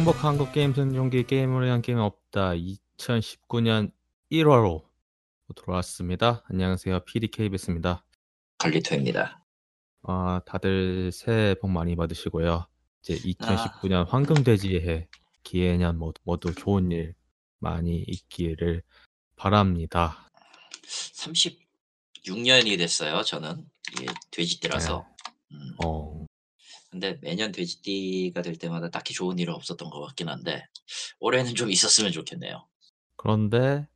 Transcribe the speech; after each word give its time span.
행복한 0.00 0.30
한국 0.30 0.52
게임 0.52 0.72
생존기 0.72 1.24
게임을 1.24 1.66
위한 1.66 1.82
게임 1.82 1.98
없다 1.98 2.52
2019년 2.52 3.92
1월호 4.32 4.82
돌아왔습니다. 5.54 6.42
안녕하세요. 6.48 7.00
PDKBS입니다. 7.00 8.02
갈리토입니다. 8.56 9.44
아, 10.04 10.40
다들 10.46 11.12
새해 11.12 11.54
복 11.54 11.70
많이 11.70 11.96
받으시고요. 11.96 12.66
이제 13.02 13.14
2019년 13.16 14.08
황금돼지의 14.08 14.88
해, 14.88 15.08
기해년 15.42 15.98
모두, 15.98 16.18
모두 16.24 16.54
좋은 16.54 16.90
일 16.92 17.14
많이 17.58 17.98
있기를 17.98 18.82
바랍니다. 19.36 20.30
36년이 20.86 22.78
됐어요. 22.78 23.22
저는 23.22 23.68
돼지띠라서. 24.30 25.06
음. 25.52 25.76
어, 25.84 26.24
근데 26.90 27.18
매년 27.22 27.52
돼지띠가 27.52 28.42
될 28.42 28.56
때마다 28.56 28.90
딱히 28.90 29.14
좋은 29.14 29.38
일은 29.38 29.54
없었던 29.54 29.90
것 29.90 30.00
같긴 30.00 30.28
한데 30.28 30.66
올해는 31.20 31.54
좀 31.54 31.70
있었으면 31.70 32.10
좋겠네요. 32.10 32.66
그런데 33.16 33.86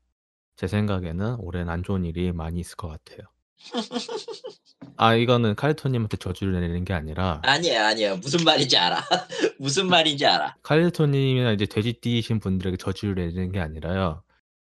제 0.57 0.69
생각에는 0.69 1.37
올해는 1.41 1.73
안 1.73 1.83
좋은 1.83 2.05
일이 2.05 2.31
많이 2.33 2.61
있을 2.61 2.77
것 2.77 2.89
같아요. 2.89 3.27
아, 4.97 5.15
이거는 5.15 5.57
칼리토님한테 5.57 6.19
저주를 6.19 6.53
내리는 6.61 6.85
게 6.85 6.93
아니라 6.93 7.41
아니야 7.45 7.89
아니야 7.89 8.15
무슨 8.17 8.45
말인지 8.45 8.77
알아. 8.77 9.01
무슨 9.59 9.89
말인지 9.89 10.25
알아. 10.27 10.57
칼리토님이나 10.63 11.53
이제 11.53 11.67
돼지띠이신 11.67 12.39
분들에게 12.39 12.77
저주를 12.77 13.17
내리는 13.17 13.51
게 13.51 13.59
아니라요. 13.59 14.23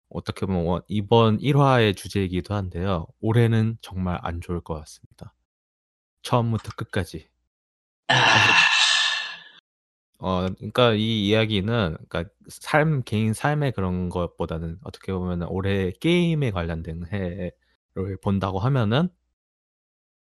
어떻게 0.10 0.46
보면 0.48 0.66
원- 0.66 0.82
이번 0.88 1.38
1화의 1.40 1.96
주제이기도 1.96 2.56
한데요. 2.56 3.06
올해는 3.20 3.78
정말 3.82 4.18
안 4.24 4.42
좋을 4.42 4.62
것 4.62 4.74
같습니다. 4.80 5.36
처음부터 6.24 6.72
끝까지. 6.76 7.28
아, 8.10 8.16
어, 10.20 10.48
그러니까 10.56 10.94
이 10.94 11.28
이야기는 11.28 11.98
그러니까 12.10 12.26
삶 12.50 13.04
개인 13.04 13.34
삶의 13.34 13.74
그런 13.74 14.10
것보다는 14.10 14.80
어떻게 14.84 15.14
보면 15.14 15.44
올해 15.44 15.92
게임에 15.92 16.52
관련된 16.52 17.06
해를 17.12 17.52
본다고 18.22 18.60
하면은 18.60 19.10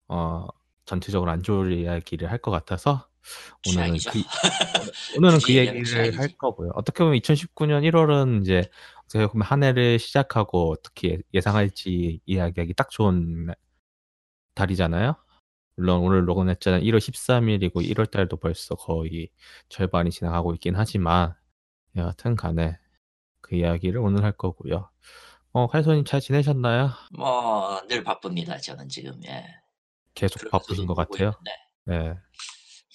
어 0.08 0.48
전체적으로 0.86 1.32
안 1.32 1.44
좋을 1.44 1.74
이야기를 1.74 2.30
할 2.32 2.40
것 2.40 2.52
같아서 2.52 3.08
오늘은 3.66 4.00
취향이죠. 4.00 4.12
그 4.12 4.24
오늘은 5.18 5.42
그 5.42 5.56
얘기를 5.56 6.18
할 6.18 6.30
취향이지. 6.30 6.38
거고요. 6.38 6.72
어떻게 6.76 7.04
보면 7.04 7.18
2019년 7.18 7.84
1월은 7.84 8.42
이제 8.42 8.70
어떻게 9.06 9.28
보면 9.28 9.46
한 9.48 9.64
해를 9.64 10.00
시작하고 10.00 10.72
어떻게 10.72 11.20
예상할지 11.34 12.22
이야기하기 12.26 12.74
딱 12.76 12.90
좋은 12.90 13.50
달이잖아요. 14.56 15.16
물론 15.78 16.00
오늘 16.02 16.26
녹음했잖아요. 16.26 16.82
1월 16.82 16.98
13일이고 16.98 17.74
1월 17.76 18.10
달도 18.10 18.38
벌써 18.38 18.74
거의 18.76 19.30
절반이 19.70 20.10
지나가고 20.10 20.56
있긴 20.56 20.76
하지만 20.76 21.36
여하튼 21.96 22.36
간에 22.36 22.78
그 23.42 23.56
이야기를 23.56 24.00
오늘 24.00 24.24
할 24.24 24.32
거고요. 24.32 24.90
어, 25.54 25.68
칼소님 25.68 26.04
잘 26.04 26.20
지내셨나요? 26.20 26.90
뭐 27.16 27.82
늘 27.88 28.04
바쁩니다. 28.04 28.58
저는 28.58 28.90
지금 28.90 29.24
예. 29.26 29.46
계속 30.16 30.50
바쁘신 30.50 30.88
것 30.88 30.96
같아요. 30.96 31.34
있는데, 31.86 32.10
네. 32.10 32.14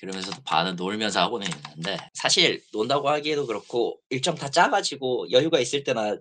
그러면서도 0.00 0.42
반은 0.44 0.74
놀면서 0.74 1.20
하고는 1.20 1.46
있는데 1.46 1.96
사실 2.14 2.60
논다고 2.72 3.08
하기에도 3.08 3.46
그렇고 3.46 4.00
일정 4.10 4.34
다 4.34 4.50
짜가지고 4.50 5.30
여유가 5.30 5.60
있을 5.60 5.84
때나 5.84 6.16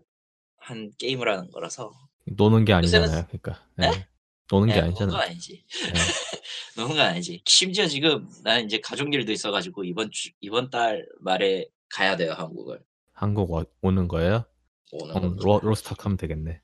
한 0.57 0.91
게임을 0.99 1.27
하는 1.27 1.49
거라서 1.49 1.91
노는 2.27 2.65
게 2.65 2.73
요새는- 2.73 2.77
아니잖아요. 2.77 3.25
그러니까. 3.31 3.65
네. 3.75 3.89
네? 3.89 4.07
노는 4.51 4.67
게 4.67 4.75
예, 4.75 4.81
노는 4.81 5.07
건. 5.07 5.15
아니지. 5.21 5.63
네. 5.85 5.93
노는 6.77 6.95
건 6.97 7.05
아니지. 7.05 7.41
심지어 7.45 7.87
지금 7.87 8.29
나는 8.43 8.65
이제 8.65 8.79
가족 8.81 9.13
일도 9.13 9.31
있어가지고 9.31 9.83
이번 9.85 10.11
주 10.11 10.29
이번 10.41 10.69
달 10.69 11.07
말에 11.21 11.67
가야 11.89 12.17
돼요 12.17 12.33
한국을. 12.33 12.81
한국 13.13 13.49
와- 13.51 13.65
오는 13.81 14.07
거예요? 14.07 14.45
오는 14.91 15.15
어. 15.15 15.35
로, 15.41 15.59
로스탁 15.63 16.05
하면 16.05 16.17
되겠네. 16.17 16.61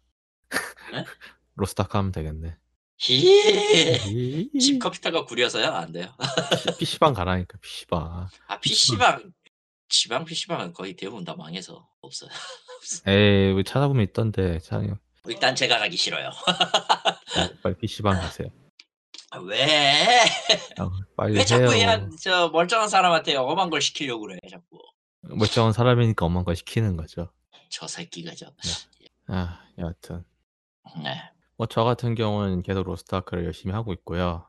네? 0.91 1.05
로스탁 1.55 1.95
하면 1.95 2.11
되겠네. 2.11 2.57
히. 2.99 4.49
집 4.59 4.79
컴퓨터가 4.79 5.25
구려서요 5.25 5.67
안 5.67 5.91
돼요. 5.91 6.13
PC방 6.79 7.13
가라니까 7.13 7.57
PC방. 7.59 8.27
아 8.47 8.59
PC방 8.59 9.31
지방 9.89 10.25
PC방은 10.25 10.73
거의 10.73 10.95
대부분 10.95 11.23
다 11.23 11.35
망해서 11.35 11.87
없어요. 12.01 12.29
에이, 13.07 13.53
왜 13.53 13.63
찾아보면 13.63 14.03
있던데. 14.07 14.59
참, 14.59 14.97
일단 15.29 15.55
제가 15.55 15.79
가기 15.79 15.97
싫어요. 15.97 16.29
빨리 17.63 17.75
PC방 17.77 18.19
가세요. 18.19 18.47
아, 19.31 19.39
왜? 19.39 20.23
아, 20.77 20.89
빨리 21.15 21.35
왜 21.37 21.45
자꾸 21.45 21.63
해요. 21.63 21.69
그냥 21.69 22.09
저 22.21 22.49
멀쩡한 22.49 22.87
사람한테 22.89 23.35
엄한 23.35 23.69
걸 23.69 23.81
시키려고 23.81 24.21
그래 24.21 24.37
자꾸. 24.49 24.79
멀쩡한 25.21 25.73
사람이니까 25.73 26.25
엄한 26.25 26.45
거 26.45 26.53
시키는 26.53 26.95
거죠. 26.95 27.31
저 27.69 27.87
새끼가 27.87 28.33
저. 28.35 28.47
아, 29.27 29.61
여하튼. 29.77 30.23
네. 31.03 31.21
뭐 31.57 31.67
저 31.67 31.83
같은 31.83 32.15
경우는 32.15 32.61
계속 32.61 32.83
로스트아크를 32.83 33.43
열심히 33.45 33.73
하고 33.73 33.91
있고요. 33.93 34.45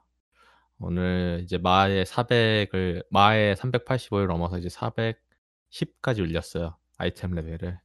오늘 0.78 1.40
이제 1.42 1.58
마의 1.58 2.04
400을 2.04 3.04
마의 3.10 3.56
385를 3.56 4.26
넘어서 4.28 4.58
이제 4.58 4.68
410까지 4.68 6.20
올렸어요. 6.20 6.76
아이템 6.98 7.32
레벨을. 7.32 7.80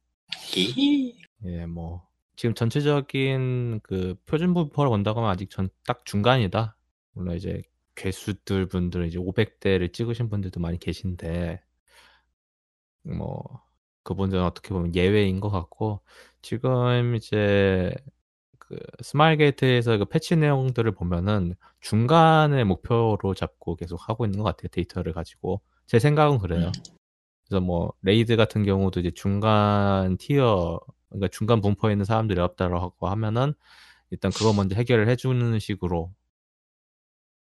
히. 0.52 1.16
예, 1.46 1.66
뭐 1.66 2.06
지금 2.36 2.54
전체적인 2.54 3.80
그 3.82 4.14
표준 4.26 4.54
분포를 4.54 4.90
본다고 4.90 5.20
하면 5.20 5.30
아직 5.30 5.50
전 5.50 5.68
딱 5.86 6.04
중간이다. 6.04 6.76
물론 7.12 7.36
이제 7.36 7.62
괴수들 7.96 8.66
분들은 8.66 9.06
이제 9.06 9.18
500대를 9.18 9.92
찍으신 9.92 10.28
분들도 10.30 10.60
많이 10.60 10.78
계신데 10.78 11.60
뭐 13.02 13.42
그분들은 14.02 14.42
어떻게 14.44 14.70
보면 14.70 14.94
예외인 14.94 15.40
것 15.40 15.50
같고 15.50 16.00
지금 16.42 17.14
이제 17.16 17.92
그 18.58 18.78
스마일 19.02 19.38
게이트에서 19.38 19.98
그 19.98 20.04
패치 20.06 20.36
내용들을 20.36 20.90
보면은 20.92 21.54
중간의 21.80 22.64
목표로 22.64 23.34
잡고 23.34 23.76
계속 23.76 24.08
하고 24.08 24.24
있는 24.26 24.38
것 24.38 24.44
같아요. 24.44 24.68
데이터를 24.72 25.12
가지고 25.12 25.60
제 25.86 25.98
생각은 25.98 26.38
그래요. 26.38 26.72
그래서 27.46 27.60
뭐 27.60 27.92
raid 28.02 28.36
같은 28.36 28.64
경우도 28.64 29.00
이제 29.00 29.10
중간 29.12 30.16
tier 30.18 30.80
그러니까 31.14 31.28
중간 31.28 31.60
분포에 31.60 31.92
있는 31.92 32.04
사람들이 32.04 32.40
없다라고 32.40 33.08
하면은 33.08 33.54
일단 34.10 34.30
그거 34.32 34.52
먼저 34.52 34.74
해결을 34.74 35.08
해주는 35.08 35.58
식으로 35.58 36.12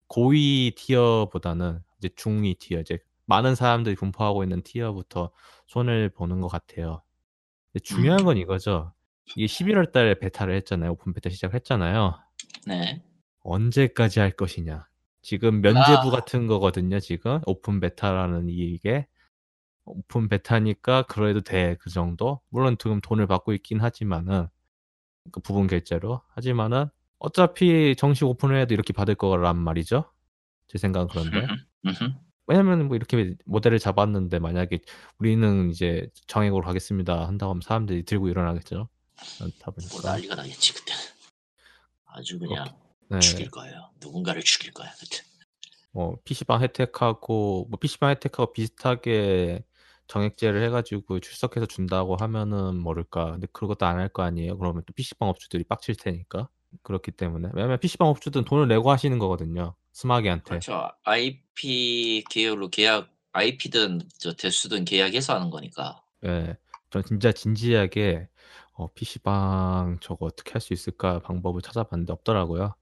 고위 0.06 0.72
tier보다는 0.74 1.80
이제 1.98 2.08
중위 2.16 2.54
tier 2.54 2.80
이제 2.80 2.98
많은 3.26 3.54
사람들이 3.54 3.94
분포하고 3.94 4.42
있는 4.42 4.62
tier부터 4.62 5.30
손을 5.66 6.08
보는 6.08 6.40
것 6.40 6.48
같아요. 6.48 7.02
중요한 7.82 8.24
건 8.24 8.38
이거죠. 8.38 8.92
이게 9.36 9.44
11월 9.44 9.92
달에 9.92 10.18
beta를 10.18 10.54
했잖아요. 10.56 10.92
open 10.92 11.12
beta 11.12 11.28
시작했잖아요. 11.28 12.18
네. 12.66 13.02
언제까지 13.40 14.20
할 14.20 14.30
것이냐. 14.30 14.88
지금 15.20 15.60
면죄부 15.60 16.08
아. 16.08 16.10
같은 16.10 16.46
거거든요. 16.46 17.00
지금 17.00 17.40
open 17.44 17.80
beta라는 17.80 18.48
이게 18.48 19.06
open 19.88 20.28
beta니까 20.28 21.02
그래도 21.02 21.40
돼 21.40 21.76
그 21.80 21.90
정도. 21.90 22.40
물론 22.50 22.76
지금 22.78 23.00
돈을 23.00 23.26
받고 23.26 23.52
있긴 23.54 23.80
하지만은 23.80 24.48
그 25.32 25.40
부분 25.40 25.66
결제로 25.66 26.22
하지만은 26.34 26.86
어차피 27.18 27.94
정식 27.96 28.24
오픈을 28.24 28.60
해도 28.60 28.74
이렇게 28.74 28.92
받을 28.92 29.14
거란 29.14 29.56
말이죠. 29.58 30.04
제 30.68 30.78
생각은 30.78 31.08
그런데. 31.08 31.46
왜냐면 32.46 32.86
뭐 32.88 32.96
이렇게 32.96 33.34
모델을 33.44 33.78
잡았는데 33.78 34.38
만약에 34.38 34.80
우리는 35.18 35.70
이제 35.70 36.08
정액으로 36.28 36.62
가겠습니다 36.62 37.26
한다고 37.26 37.50
하면 37.50 37.60
사람들이 37.62 38.04
들고 38.04 38.28
일어나겠죠. 38.28 38.88
그렇다 39.38 39.64
뭐 39.66 39.74
보니까 39.74 40.10
난리가 40.12 40.34
나겠지 40.36 40.74
그때. 40.74 40.92
아주 42.06 42.38
그냥 42.38 42.66
네. 43.10 43.18
죽일 43.20 43.50
거예요. 43.50 43.90
누군가를 44.00 44.42
죽일 44.42 44.72
거야 44.72 44.90
그때. 44.98 45.22
뭐 45.92 46.16
PC방 46.24 46.62
혜택하고 46.62 47.66
뭐 47.68 47.78
PC방 47.78 48.10
혜택하고 48.10 48.52
비슷하게 48.52 49.64
정액제를 50.08 50.62
해가지고 50.64 51.20
출석해서 51.20 51.66
준다고 51.66 52.16
하면은 52.16 52.76
모를까. 52.78 53.32
근데 53.32 53.46
그것도 53.52 53.86
안 53.86 53.98
할 53.98 54.08
거 54.08 54.22
아니에요. 54.22 54.58
그러면 54.58 54.82
또 54.86 54.92
PC방 54.94 55.28
업주들이 55.28 55.64
빡칠 55.64 55.96
테니까. 55.96 56.48
그렇기 56.82 57.12
때문에 57.12 57.50
왜냐면 57.54 57.78
PC방 57.80 58.08
업주들은 58.08 58.44
돈을 58.44 58.68
내고 58.68 58.90
하시는 58.90 59.18
거거든요. 59.18 59.74
스마기한테. 59.92 60.60
그렇죠. 60.60 60.90
IP 61.04 62.24
계열로 62.30 62.68
계약 62.68 63.08
IP든 63.32 64.02
저 64.18 64.32
대수든 64.34 64.84
계약해서 64.84 65.34
하는 65.34 65.50
거니까. 65.50 66.02
예. 66.24 66.56
전 66.90 67.04
진짜 67.04 67.32
진지하게 67.32 68.28
어, 68.74 68.88
PC방 68.94 69.98
저거 70.00 70.26
어떻게 70.26 70.52
할 70.52 70.60
수 70.60 70.72
있을까 70.72 71.20
방법을 71.20 71.60
찾아봤는데 71.62 72.12
없더라고요. 72.12 72.74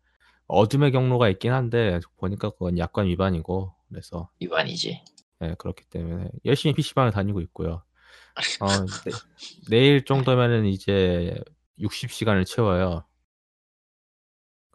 어둠의 0.48 0.92
경로가 0.92 1.28
있긴 1.30 1.52
한데 1.52 2.00
보니까 2.18 2.50
그건 2.50 2.78
약관 2.78 3.06
위반이고 3.06 3.74
그래서 3.88 4.30
위반이지. 4.40 5.02
예, 5.42 5.54
그렇기 5.58 5.84
때문에 5.84 6.30
열심히 6.44 6.74
PC방을 6.74 7.12
다니고 7.12 7.40
있고요. 7.42 7.82
어, 8.62 8.66
네, 9.04 9.12
내일 9.68 10.04
정도면은 10.04 10.66
이제 10.66 11.38
60시간을 11.78 12.44
채워요. 12.46 13.04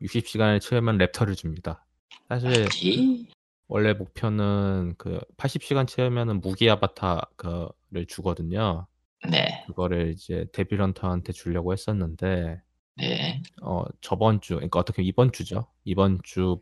60시간을 0.02 0.60
채우면 0.60 0.98
raptor를 0.98 1.36
줍니다. 1.36 1.86
사실 2.28 2.68
이 2.82 3.28
원래 3.68 3.94
목표는 3.94 4.96
그 4.98 5.20
80시간 5.38 5.88
채우면은 5.88 6.42
무기 6.42 6.70
아바타 6.70 7.32
그를 7.36 8.06
주거든요. 8.08 8.88
네. 9.30 9.64
그거를 9.68 10.12
이제 10.12 10.46
Devil 10.52 10.77
Hunter한테 10.77 11.32
주려고 11.34 11.72
했었는데 11.72 12.62
네. 12.98 13.42
어 13.62 13.84
저번 14.02 14.42
주 14.42 14.56
그러니까 14.56 14.80
어떻게 14.80 15.04
이번 15.04 15.32
주죠. 15.32 15.68
이번 15.84 16.20
주 16.24 16.62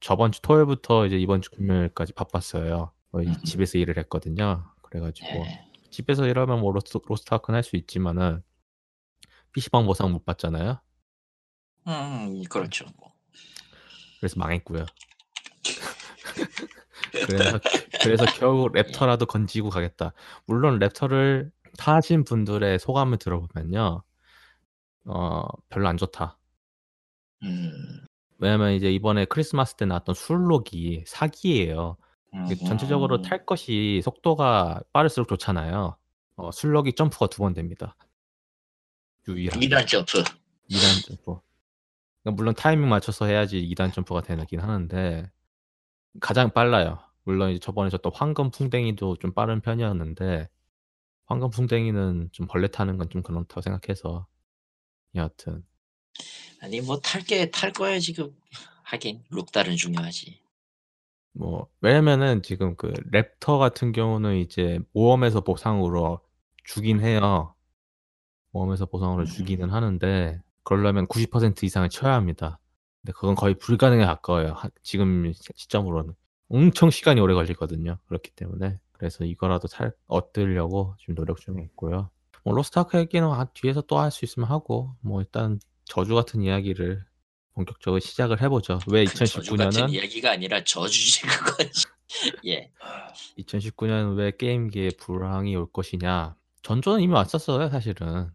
저번 0.00 0.32
주 0.32 0.40
토요일부터 0.42 1.06
이제 1.06 1.18
이번 1.18 1.42
주 1.42 1.50
금요일까지 1.50 2.12
바빴어요. 2.14 2.92
음흠. 3.14 3.42
집에서 3.44 3.78
일을 3.78 3.98
했거든요. 3.98 4.64
그래 4.82 5.00
가지고 5.00 5.28
네. 5.28 5.70
집에서 5.90 6.26
일하면 6.26 6.60
뭐 6.60 6.72
로스트 6.72 6.98
로스트 7.06 7.34
아크는 7.34 7.56
할 7.58 7.62
수 7.62 7.76
있지만은 7.76 8.42
PC방 9.52 9.86
보상 9.86 10.12
못 10.12 10.24
받잖아요. 10.24 10.80
음 11.88 12.42
그렇죠. 12.50 12.86
뭐. 12.98 13.12
그래서 14.20 14.38
망했고요. 14.38 14.86
그래서 17.26 17.60
그래서 18.02 18.24
겨우 18.38 18.68
랩터라도 18.68 19.26
건지고 19.26 19.70
가겠다. 19.70 20.12
물론 20.46 20.78
랩터를 20.78 21.50
타신 21.78 22.24
분들의 22.24 22.78
소감을 22.78 23.18
들어보면요. 23.18 24.02
어 25.06 25.42
별로 25.68 25.88
안 25.88 25.96
좋다. 25.96 26.38
음. 27.44 28.04
왜냐면 28.38 28.72
이제 28.72 28.90
이번에 28.92 29.24
크리스마스 29.26 29.76
때 29.76 29.84
나왔던 29.84 30.14
술록이 30.14 31.04
사기예요. 31.06 31.96
음흠. 32.34 32.56
전체적으로 32.66 33.22
탈 33.22 33.44
것이 33.46 34.00
속도가 34.04 34.82
빠를수록 34.92 35.28
좋잖아요. 35.28 35.96
어 36.36 36.50
순록이 36.50 36.94
점프가 36.94 37.26
두 37.28 37.38
번 37.42 37.52
됩니다. 37.54 37.96
유일하게. 39.28 39.66
2단 39.66 39.86
점프. 39.86 40.22
2단 40.70 41.06
점프. 41.06 41.40
그러니까 42.22 42.36
물론 42.36 42.54
타이밍 42.54 42.88
맞춰서 42.88 43.26
해야지 43.26 43.60
2단 43.74 43.92
점프가 43.92 44.22
되긴 44.22 44.60
하는데 44.60 45.30
가장 46.20 46.50
빨라요. 46.52 46.98
물론 47.24 47.50
이제 47.50 47.58
저번에 47.60 47.90
줬던 47.90 48.12
황금 48.14 48.50
풍뎅이도 48.50 49.16
좀 49.16 49.32
빠른 49.32 49.60
편이었는데 49.60 50.48
황금 51.26 51.50
풍뎅이는 51.50 52.30
좀 52.32 52.46
벌레 52.46 52.68
타는 52.68 52.98
건 52.98 53.08
좀 53.10 53.22
그렇다고 53.22 53.60
생각해서 53.60 54.26
여하튼 55.14 55.64
아니 56.60 56.80
뭐 56.80 57.00
탈 57.00 57.22
게 57.24 57.50
탈 57.50 57.72
거야 57.72 57.98
지금. 57.98 58.34
하긴 58.84 59.24
룩딸은 59.30 59.76
중요하지. 59.76 60.41
뭐 61.32 61.68
왜냐면은 61.80 62.42
지금 62.42 62.76
그 62.76 62.92
raptor 63.12 63.58
같은 63.58 63.92
경우는 63.92 64.36
이제 64.36 64.80
모험에서 64.92 65.40
보상으로 65.42 66.20
주긴 66.64 67.00
해요. 67.00 67.54
모험에서 68.52 68.86
보상으로 68.86 69.24
주기는 69.24 69.68
음. 69.68 69.74
하는데 69.74 70.40
그러려면 70.64 71.06
90% 71.08 71.64
이상을 71.64 71.88
쳐야 71.88 72.14
합니다. 72.14 72.58
근데 73.02 73.12
그건 73.14 73.34
거의 73.34 73.54
불가능에 73.54 74.04
가까워요. 74.04 74.52
하 74.52 74.68
지금 74.82 75.32
시 75.32 75.42
시점으로는. 75.56 76.14
엄청 76.48 76.90
시간이 76.90 77.20
오래 77.20 77.34
걸리거든요. 77.34 77.98
그렇기 78.06 78.30
때문에. 78.32 78.78
그래서 78.92 79.24
이거라도 79.24 79.68
살 79.68 79.92
얻으려고 80.06 80.94
지금 81.00 81.14
노력 81.14 81.38
중에 81.40 81.56
있고요. 81.64 82.10
뭐 82.44 82.54
로스트 82.54 82.78
아크 82.78 82.98
얘기는 82.98 83.26
아 83.28 83.44
뒤에서 83.54 83.82
또 83.82 83.98
할 84.00 84.10
수 84.10 84.24
있으면 84.24 84.48
하고 84.48 84.94
뭐 85.00 85.20
일단 85.20 85.58
저주 85.84 86.14
같은 86.14 86.42
이야기를 86.42 87.04
본격적으로 87.54 88.00
시작을 88.00 88.40
해 88.42 88.48
보죠. 88.48 88.78
왜그 88.90 89.12
저주 89.26 89.56
같은 89.56 89.82
2019년은 89.82 89.92
이야기가 89.92 90.30
아니라 90.32 90.64
저주지 90.64 91.22
그거지. 91.22 91.84
예. 92.46 92.70
2019년 93.38 94.16
왜 94.16 94.32
게임계에 94.36 94.90
불황이 94.98 95.54
올 95.56 95.70
것이냐. 95.70 96.36
전조는 96.62 97.00
이미 97.00 97.12
왔었어요, 97.12 97.68
사실은. 97.68 98.30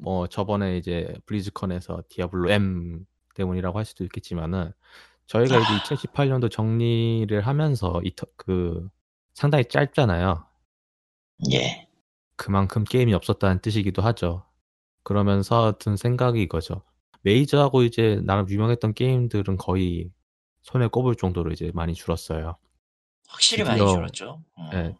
뭐 0.00 0.26
저번에 0.26 0.78
이제 0.78 1.14
블리즈컨에서 1.26 2.02
디아블로 2.08 2.50
M 2.50 3.04
때문이라고 3.34 3.78
할 3.78 3.84
수도 3.84 4.04
있겠지만은 4.04 4.72
저희가 5.26 5.58
이제 5.58 5.66
아. 5.66 5.78
2018년도 5.84 6.50
정리를 6.50 7.40
하면서 7.46 8.00
이터 8.04 8.26
그 8.36 8.88
상당히 9.34 9.64
짧잖아요. 9.68 10.44
예. 11.52 11.88
그만큼 12.36 12.84
게임이 12.84 13.14
없었다는 13.14 13.60
뜻이기도 13.60 14.02
하죠. 14.02 14.44
그러면서 15.02 15.76
든 15.78 15.96
생각이 15.96 16.42
이거죠. 16.42 16.82
메이저하고 17.22 17.82
이제 17.82 18.20
나름 18.24 18.48
유명했던 18.48 18.94
게임들은 18.94 19.56
거의 19.56 20.10
손에 20.62 20.86
꼽을 20.86 21.14
정도로 21.14 21.52
이제 21.52 21.70
많이 21.74 21.94
줄었어요. 21.94 22.56
확실히 23.28 23.64
많이 23.64 23.78
드디어 23.78 23.94
줄었죠. 23.94 24.44
어. 24.56 24.70
예. 24.74 24.96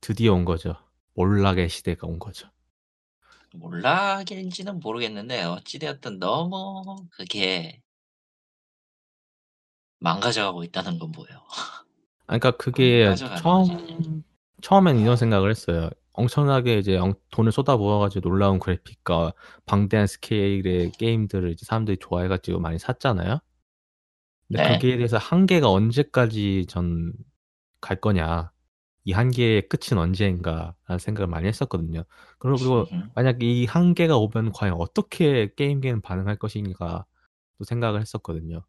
드디어 0.00 0.32
온 0.32 0.44
거죠. 0.44 0.74
몰락의 1.14 1.68
시대가 1.68 2.06
온 2.06 2.18
거죠. 2.18 2.48
몰락인지는 3.54 4.80
모르겠는데 4.80 5.42
어찌 5.42 5.78
되었든 5.78 6.18
너무 6.18 6.84
그게 7.10 7.82
망가져가고 9.98 10.64
있다는 10.64 10.98
건 10.98 11.12
뭐예요. 11.12 11.38
아 12.26 12.38
그러니까 12.38 12.52
그게 12.52 13.06
거지. 13.06 13.24
처음 13.42 14.24
처음엔 14.62 14.98
이런 14.98 15.16
생각을 15.16 15.50
했어요. 15.50 15.90
엄청나게 16.20 16.78
이제 16.78 16.96
엉 16.96 17.14
돈을 17.32 17.52
쏟아 17.52 17.76
부어 17.76 17.98
가지고 17.98 18.28
놀라운 18.28 18.58
그래픽과 18.58 19.32
방대한 19.66 20.06
스케일의 20.06 20.92
게임들을 20.92 21.50
이제 21.52 21.64
사람들이 21.66 21.98
좋아해 21.98 22.28
가지고 22.28 22.60
많이 22.60 22.78
샀잖아요. 22.78 23.40
근데 24.48 24.62
네. 24.62 24.72
거기에 24.72 24.96
대해서 24.96 25.16
한계가 25.18 25.70
언제까지 25.70 26.66
전 26.68 27.12
갈 27.80 28.00
거냐. 28.00 28.52
이 29.04 29.12
한계의 29.12 29.68
끝은 29.68 29.98
언제인가라는 29.98 30.98
생각을 30.98 31.26
많이 31.26 31.48
했었거든요. 31.48 32.04
그리고 32.38 32.86
음흠. 32.92 33.10
만약 33.14 33.42
이 33.42 33.64
한계가 33.64 34.18
오면 34.18 34.52
과연 34.52 34.74
어떻게 34.78 35.52
게임계는 35.54 36.02
반응할 36.02 36.36
것인가 36.36 37.06
또 37.58 37.64
생각을 37.64 38.00
했었거든요. 38.00 38.62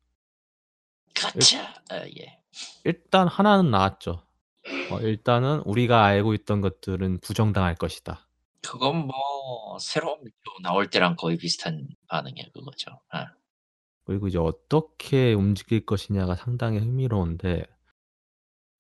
가차. 1.14 1.74
아 1.90 2.06
예. 2.18 2.40
일단 2.86 3.28
하나는 3.28 3.72
나왔죠. 3.72 4.24
어 4.92 5.00
일단은 5.00 5.60
우리가 5.66 6.04
알고 6.04 6.34
있던 6.34 6.62
것들은 6.62 7.20
부정당할 7.22 7.76
것이다. 7.76 8.28
그건 8.62 9.08
뭐 9.08 9.78
새로운 9.80 10.20
미디어 10.20 10.54
나올 10.62 10.90
때랑 10.90 11.16
거의 11.16 11.38
비슷한 11.38 11.88
반응이야 12.08 12.46
그거죠. 12.54 12.92
아. 13.10 13.28
그리고 14.06 14.28
이제 14.28 14.38
어떻게 14.38 15.34
움직일 15.34 15.86
것이냐가 15.86 16.36
상당히 16.36 16.80
흥미로운데 16.80 17.66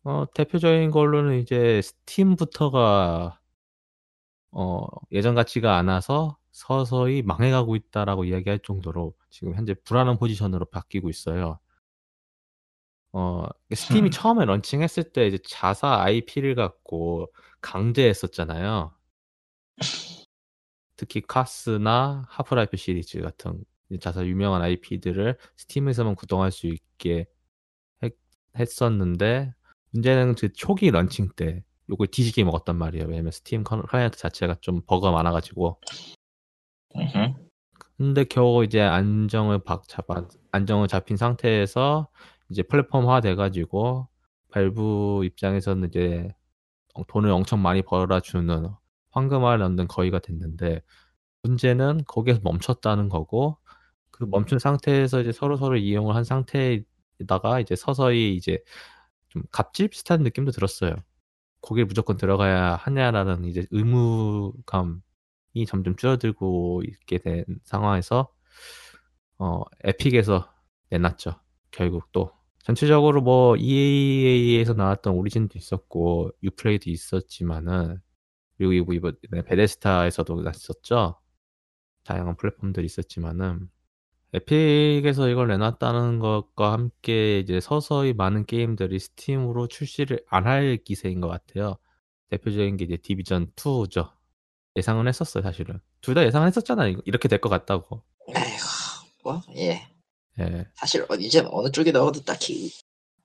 어 0.03 0.25
대표적인 0.33 0.91
걸로는 0.91 1.39
이제 1.39 1.81
스팀부터가 1.81 3.39
어 4.51 4.85
예전 5.11 5.35
같지가 5.35 5.77
않아서 5.77 6.37
서서히 6.51 7.21
망해가고 7.21 7.75
있다라고 7.75 8.25
이야기할 8.25 8.59
정도로 8.59 9.13
지금 9.29 9.55
현재 9.55 9.73
불안한 9.73 10.17
포지션으로 10.17 10.65
바뀌고 10.65 11.09
있어요. 11.09 11.59
어 13.13 13.45
스팀이 13.73 14.03
흠. 14.03 14.11
처음에 14.11 14.45
런칭했을 14.45 15.11
때 15.11 15.27
이제 15.27 15.37
자사 15.43 16.01
IP를 16.01 16.55
갖고 16.55 17.31
강제했었잖아요. 17.61 18.93
특히 20.95 21.21
카스나 21.21 22.25
하프라이프 22.29 22.77
시리즈 22.77 23.19
같은 23.21 23.63
이 23.89 23.99
자사 23.99 24.25
유명한 24.25 24.61
IP들을 24.61 25.37
스팀에서만 25.57 26.15
구동할 26.15 26.51
수 26.51 26.67
있게 26.67 27.25
했 28.03 28.13
했었는데 28.57 29.53
문제는 29.91 30.35
그 30.35 30.53
초기 30.53 30.89
런칭 30.91 31.29
때 31.35 31.63
욕을 31.89 32.07
뒤지게 32.07 32.43
먹었단 32.45 32.77
말이에요. 32.77 33.07
왜냐면 33.07 33.31
스팀 33.31 33.63
커 33.63 33.81
클라이언트 33.81 34.17
자체가 34.17 34.55
좀 34.61 34.81
버그가 34.85 35.11
많아 35.11 35.31
가지고. 35.31 35.79
음흠. 36.95 37.33
근데 37.97 38.23
겨우 38.23 38.63
이제 38.63 38.81
안정을 38.81 39.63
박 39.63 39.87
잡아 39.87 40.27
안정을 40.51 40.87
잡힌 40.87 41.17
상태에서 41.17 42.09
이제 42.51 42.63
플랫폼화 42.63 43.21
돼 43.21 43.35
가지고 43.35 44.09
발브 44.51 45.25
입장에서는 45.25 45.89
이제 45.89 46.29
어 46.95 47.03
돈을 47.07 47.31
엄청 47.31 47.61
많이 47.61 47.81
벌어 47.83 48.19
주는 48.21 48.67
황금알을 49.11 49.59
넣는 49.59 49.87
거위가 49.87 50.19
됐는데 50.19 50.81
문제는 51.43 52.03
거기에서 52.07 52.41
멈췄다는 52.43 53.09
거고 53.09 53.57
그 54.11 54.25
멈춘 54.25 54.59
상태에서 54.59 55.21
이제 55.21 55.31
서로 55.33 55.57
서로 55.57 55.77
이용을 55.77 56.15
한 56.15 56.23
상태에다가 56.25 57.59
이제 57.61 57.75
서서히 57.75 58.35
이제 58.35 58.59
좀 59.29 59.43
갑질 59.51 59.89
비슷한 59.89 60.23
느낌도 60.23 60.51
들었어요. 60.51 60.95
'거기에 61.61 61.85
무조건 61.85 62.17
들어가야 62.17 62.75
하냐.'라는 62.77 63.45
이제 63.45 63.65
의무감이 63.71 65.01
점점 65.67 65.95
줄어들고 65.97 66.83
있게 66.87 67.19
된 67.19 67.45
상황에서 67.63 68.29
어 69.39 69.63
에픽에서 69.83 70.49
내놨죠. 70.89 71.35
결국 71.71 72.11
또. 72.11 72.40
전체적으로 72.63 73.21
뭐 73.21 73.55
EA에서 73.57 74.73
나왔던 74.73 75.13
오리진도 75.13 75.57
있었고 75.57 76.31
유플레이도 76.43 76.89
있었지만은 76.89 77.97
그리고 78.57 78.93
이번 78.93 79.17
이번에 79.23 79.43
베데스다에서도 79.43 80.41
났었죠. 80.43 81.19
다양한 82.03 82.35
플랫폼들이 82.37 82.85
있었지만은 82.85 83.69
에픽에서 84.33 85.29
이걸 85.29 85.47
내놨다는 85.49 86.19
것과 86.19 86.73
함께 86.73 87.39
이제 87.39 87.59
서서히 87.59 88.13
많은 88.13 88.45
게임들이 88.45 88.99
스팀으로 88.99 89.67
출시를 89.67 90.23
안 90.29 90.45
할 90.47 90.77
기세인 90.83 91.19
것 91.21 91.27
같아요. 91.27 91.77
대표적인 92.29 92.77
게 92.77 92.85
이제 92.85 92.97
디비전 92.97 93.51
2죠. 93.55 94.11
예상은 94.77 95.07
했었어요, 95.07 95.43
사실은. 95.43 95.79
둘 96.01 96.15
다 96.15 96.23
예상은 96.25 96.47
했었잖아요. 96.47 96.97
이렇게 97.05 97.27
될 97.27 97.41
것 97.41 97.49
같다고. 97.49 98.03
에휴 98.29 98.57
뭐 99.23 99.41
예. 99.57 99.81
예. 100.39 100.65
사실 100.75 101.05
어 101.09 101.15
이제 101.15 101.45
어느 101.51 101.71
쪽에 101.71 101.91
넣어도 101.91 102.23
딱히 102.23 102.71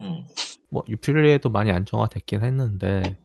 음. 0.01 0.27
뭐 0.71 0.85
유플레이도 0.89 1.51
많이 1.51 1.71
안정화됐긴 1.71 2.45
했는데 2.45 3.19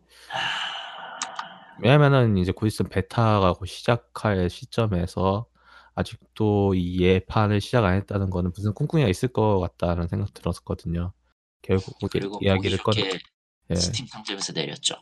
왜냐면은 1.81 2.37
이제 2.37 2.51
곧 2.51 2.67
있으면 2.67 2.89
베타가 2.89 3.53
곧 3.53 3.65
시작할 3.65 4.49
시점에서 4.49 5.47
아직도 5.95 6.75
이 6.75 7.01
예판을 7.01 7.59
시작 7.59 7.83
안 7.85 7.95
했다는 7.95 8.29
거는 8.29 8.51
무슨 8.55 8.73
꿍꿍이가 8.73 9.09
있을 9.09 9.29
것 9.29 9.59
같다는 9.59 10.07
생각 10.07 10.33
들었거든요. 10.33 11.11
결국 11.61 11.97
이게 11.99 12.07
그리고 12.11 12.39
이야기를 12.41 12.77
꺼내 12.79 13.19
예. 13.69 13.75
스팀 13.75 14.07
상점에서 14.07 14.53
내렸죠. 14.53 14.95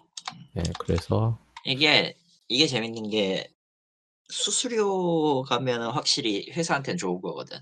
예, 0.58 0.64
그래서 0.80 1.40
이게 1.66 2.18
이게 2.48 2.66
재밌는 2.66 3.10
게 3.10 3.52
수수료 4.30 5.44
가면은 5.44 5.90
확실히 5.90 6.52
회사한테는 6.52 6.98
좋은 6.98 7.22
거거든. 7.22 7.60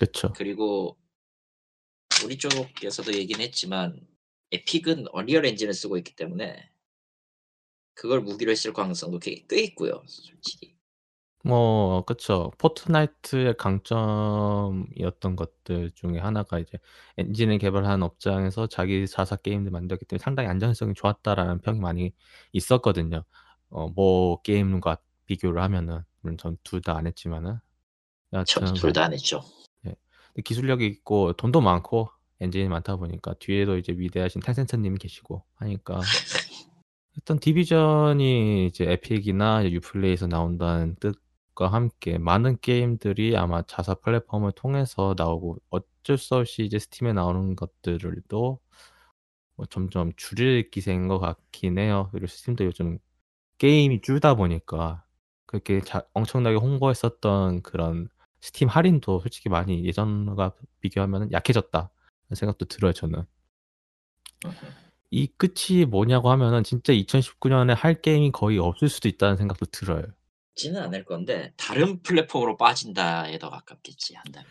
그쵸. 0.00 0.32
그리고 0.36 0.98
우리 2.24 2.36
쪽에서도 2.38 3.14
얘기는 3.14 3.40
했지만 3.40 4.00
에픽은 4.52 5.06
언리얼 5.12 5.46
엔진을 5.46 5.74
쓰고 5.74 5.96
있기 5.98 6.16
때문에 6.16 6.70
그걸 7.94 8.20
무기로 8.22 8.50
했을 8.50 8.72
가능성도 8.72 9.18
꽤, 9.20 9.44
꽤 9.48 9.60
있고요. 9.64 10.02
솔직히. 10.06 10.74
뭐 11.44 12.04
그쵸. 12.04 12.50
포트나이트의 12.58 13.56
강점이었던 13.56 15.36
것들 15.36 15.90
중에 15.92 16.18
하나가 16.18 16.58
이제 16.58 16.78
엔진을 17.18 17.58
개발한 17.58 18.02
업장에서 18.02 18.66
자기 18.66 19.06
자사 19.06 19.36
게임들 19.36 19.70
만들었기 19.70 20.04
때문에 20.06 20.22
상당히 20.22 20.48
안정성이 20.50 20.94
좋았다라는 20.94 21.60
평이 21.60 21.78
많이 21.80 22.12
있었거든요. 22.52 23.24
어 23.70 24.06
모 24.06 24.42
게임과 24.42 24.98
비교를 25.26 25.62
하면은 25.62 26.02
물론 26.20 26.36
전 26.38 26.58
둘 26.64 26.82
다 26.82 26.96
안 26.96 27.06
했지만은 27.06 27.58
저도 28.46 28.66
여하튼 28.66 28.74
둘 28.74 28.84
뭐 28.84 28.98
다 28.98 29.05
안 29.05 29.12
했죠. 29.14 29.42
예. 30.38 30.42
기술력이 30.42 30.86
있고 30.86 31.32
돈도 31.34 31.60
많고 31.60 32.10
엔진이 32.40 32.68
많다 32.68 32.96
보니까 32.96 33.34
뒤에도 33.38 33.76
이제 33.76 33.92
위대하신 33.92 34.40
텐센트 34.40 34.76
님이 34.76 34.98
계시고 34.98 35.44
하니까 35.56 36.00
일단 37.16 37.38
디비전이 37.38 38.66
이제 38.66 38.90
에픽이나 38.90 39.70
유플레이에서 39.70 40.26
나온다는 40.26 40.96
뜻과 40.96 41.68
함께 41.68 42.18
많은 42.18 42.58
게임들이 42.60 43.36
아마 43.36 43.62
자사 43.62 43.94
플랫폼을 43.94 44.52
통해서 44.52 45.14
나오고 45.16 45.58
어쩔 45.70 46.16
수 46.16 46.36
없이 46.36 46.64
이제 46.64 46.78
스팀에 46.78 47.12
나오는 47.12 47.56
것들도 47.56 48.60
뭐 49.56 49.66
점점 49.66 50.12
줄일 50.16 50.70
기세인 50.70 51.08
것 51.08 51.18
같긴 51.18 51.78
해요. 51.78 52.08
그리고 52.12 52.28
스팀도 52.28 52.64
요즘 52.64 52.98
게임이 53.58 54.00
줄다 54.00 54.34
보니까 54.34 55.04
그렇게 55.44 55.80
자, 55.82 56.02
엄청나게 56.14 56.56
홍보했었던 56.56 57.62
그런 57.62 58.08
스팀 58.40 58.68
할인도 58.68 59.20
솔직히 59.20 59.48
많이 59.48 59.84
예전과 59.84 60.54
비교하면 60.80 61.32
약해졌다. 61.32 61.90
생각도 62.34 62.66
들어요, 62.66 62.92
저는. 62.92 63.24
이 65.10 65.26
끝이 65.26 65.84
뭐냐고 65.84 66.30
하면은 66.30 66.62
진짜 66.62 66.92
2019년에 66.92 67.74
할 67.74 68.00
게임이 68.00 68.30
거의 68.32 68.58
없을 68.58 68.88
수도 68.88 69.08
있다는 69.08 69.36
생각도 69.36 69.66
들어요. 69.66 70.04
지는 70.54 70.80
않을 70.82 71.04
건데 71.04 71.52
다른 71.56 72.02
플랫폼으로 72.02 72.56
빠진다에 72.56 73.38
더 73.38 73.50
가깝겠지 73.50 74.14
한다면. 74.14 74.48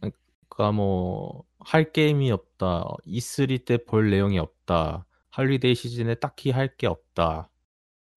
그러니까 0.00 0.72
뭐 0.72 1.50
할 1.60 1.92
게임이 1.92 2.30
없다, 2.32 2.84
E3 3.06 3.64
때 3.64 3.76
볼 3.76 4.10
내용이 4.10 4.38
없다, 4.38 5.06
holiday 5.30 5.74
시즌에 5.74 6.14
딱히 6.16 6.50
할 6.50 6.76
게 6.76 6.86
없다. 6.86 7.50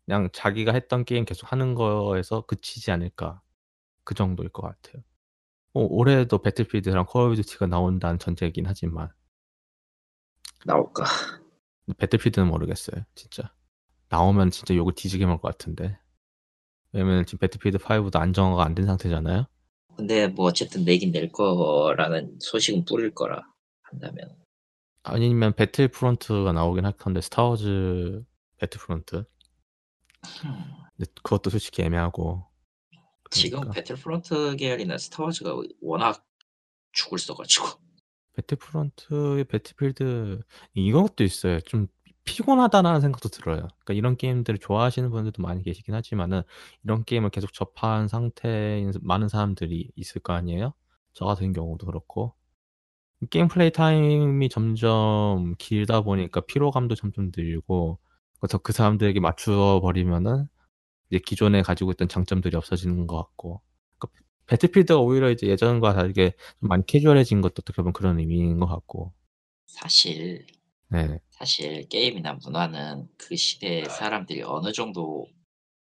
그냥 0.06 0.30
자기가 0.34 0.74
했던 0.74 1.06
게임 1.06 1.26
계속 1.26 1.52
하는 1.52 1.76
거에서 1.76 2.42
그치지 2.46 2.92
않을까. 2.92 3.42
그 4.03 4.13
정도일 4.15 4.50
것 4.50 4.62
같아요. 4.63 5.03
뭐 5.74 5.88
올해도 5.89 6.41
Battlefield랑 6.42 7.06
Call 7.08 7.24
of 7.27 7.36
Duty가 7.38 7.68
나온다는 7.67 8.19
전제이긴 8.19 8.65
하지만 8.67 9.10
나올까? 10.65 11.05
Battlefield는 11.98 12.48
모르겠어요. 12.48 13.03
진짜. 13.15 13.53
나오면 14.10 14.51
진짜 14.51 14.75
욕을 14.75 14.93
뒤지게 14.93 15.25
먹을 15.25 15.41
것 15.41 15.50
같은데. 15.50 15.98
왜냐면 16.91 17.25
지금 17.25 17.39
Battlefield 17.39 17.80
5도 17.79 18.15
안정화가 18.17 18.63
안 18.63 18.75
된 18.75 18.86
상태잖아요. 18.86 19.48
근데 19.98 20.27
뭐 20.27 20.45
어쨌든 20.45 20.86
내긴 20.86 21.12
낼 21.12 21.31
거라는 21.31 22.38
소식은 22.39 22.86
뿌릴 22.86 23.13
거라 23.13 23.41
한다면. 23.81 24.38
아니면 25.03 25.53
Battlefront가 25.53 26.53
나오긴 26.53 26.86
할 26.86 26.93
건데 26.93 27.19
Star 27.22 27.73
Wars 27.73 28.24
Battlefront. 28.58 29.25
근데 30.22 31.12
그것도 31.24 31.50
솔직히 31.50 31.81
애매하고. 31.81 32.48
지금 33.34 33.60
그러니까. 33.62 33.74
Battlefront 33.82 34.56
계열이나 34.58 34.98
Star 34.98 35.21
Wars가 35.21 35.56
워낙 35.82 36.25
죽을 36.92 37.20
써가지고. 37.20 37.66
Battlefront의 38.36 39.44
Battlefield 39.46 40.42
이것도 40.74 41.24
있어요. 41.24 41.60
좀 41.62 41.88
피곤하다는 42.25 43.02
생각도 43.02 43.30
들어요. 43.30 43.68
그러니까 43.84 43.94
이런 43.94 44.16
게임들을 44.18 44.60
좋아하시는 44.60 45.10
분들도 45.10 45.42
많이 45.42 45.62
계시긴 45.62 45.94
하지만은 45.94 46.42
이런 46.84 47.04
게임을 47.04 47.30
계속 47.30 47.52
접한 47.54 48.08
상태인 48.08 48.94
많은 49.02 49.28
사람들이 49.28 49.92
있을 49.96 50.22
거 50.22 50.34
아니에요? 50.34 50.74
저 51.13 51.25
같은 51.25 51.54
경우도 51.54 51.86
그렇고 51.86 52.34
게임 53.30 53.48
플레이 53.48 53.72
타임이 53.72 54.50
점점 54.50 55.56
길다 55.58 56.02
보니까 56.02 56.42
피로감도 56.42 56.96
점점 56.96 57.32
늘고 57.36 58.00
그래서 58.40 58.58
그 58.58 58.74
사람들에게 58.74 59.20
맞추어 59.20 59.80
버리면은 59.82 60.48
이제 61.13 61.22
기존에 61.24 61.62
가지고 61.62 61.91
있던 61.91 62.08
장점들이 62.08 62.58
없어지는 62.58 63.05
것 63.05 63.17
같고 63.17 63.62
그러니까 64.00 64.20
배틀필드가 64.48 65.00
오히려 65.00 65.29
이제 65.29 65.46
예전과 65.46 65.93
다르게 65.93 66.32
좀 66.60 66.70
많이 66.70 66.84
캐주얼해진 66.88 67.41
것도 67.41 67.53
어떻게 67.60 67.75
보면 67.77 67.93
그런 67.93 68.17
의미인 68.20 68.60
것 68.60 68.65
같고 68.65 69.13
사실 69.67 70.48
네. 70.88 71.20
사실 71.29 71.88
게임이나 71.88 72.34
문화는 72.43 73.08
그 73.17 73.36
시대의 73.36 73.86
사람들이 73.86 74.41
어느 74.41 74.72
정도 74.72 75.27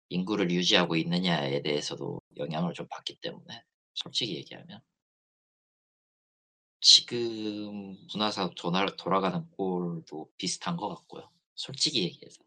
인구를 0.09 0.51
유지하고 0.51 0.97
있느냐에 0.97 1.61
대해서도 1.61 2.23
영향을 2.39 2.73
좀 2.73 2.87
받기 2.89 3.21
때문에 3.21 3.63
솔직히 3.93 4.37
얘기하면 4.37 4.81
지금 6.81 7.99
문화사 8.11 8.51
돌아, 8.57 8.87
돌아가는 8.97 9.47
꼴도 9.51 10.31
비슷한 10.39 10.79
것 10.79 10.89
같고요. 10.89 11.31
솔직히 11.55 12.05
얘기해서 12.05 12.43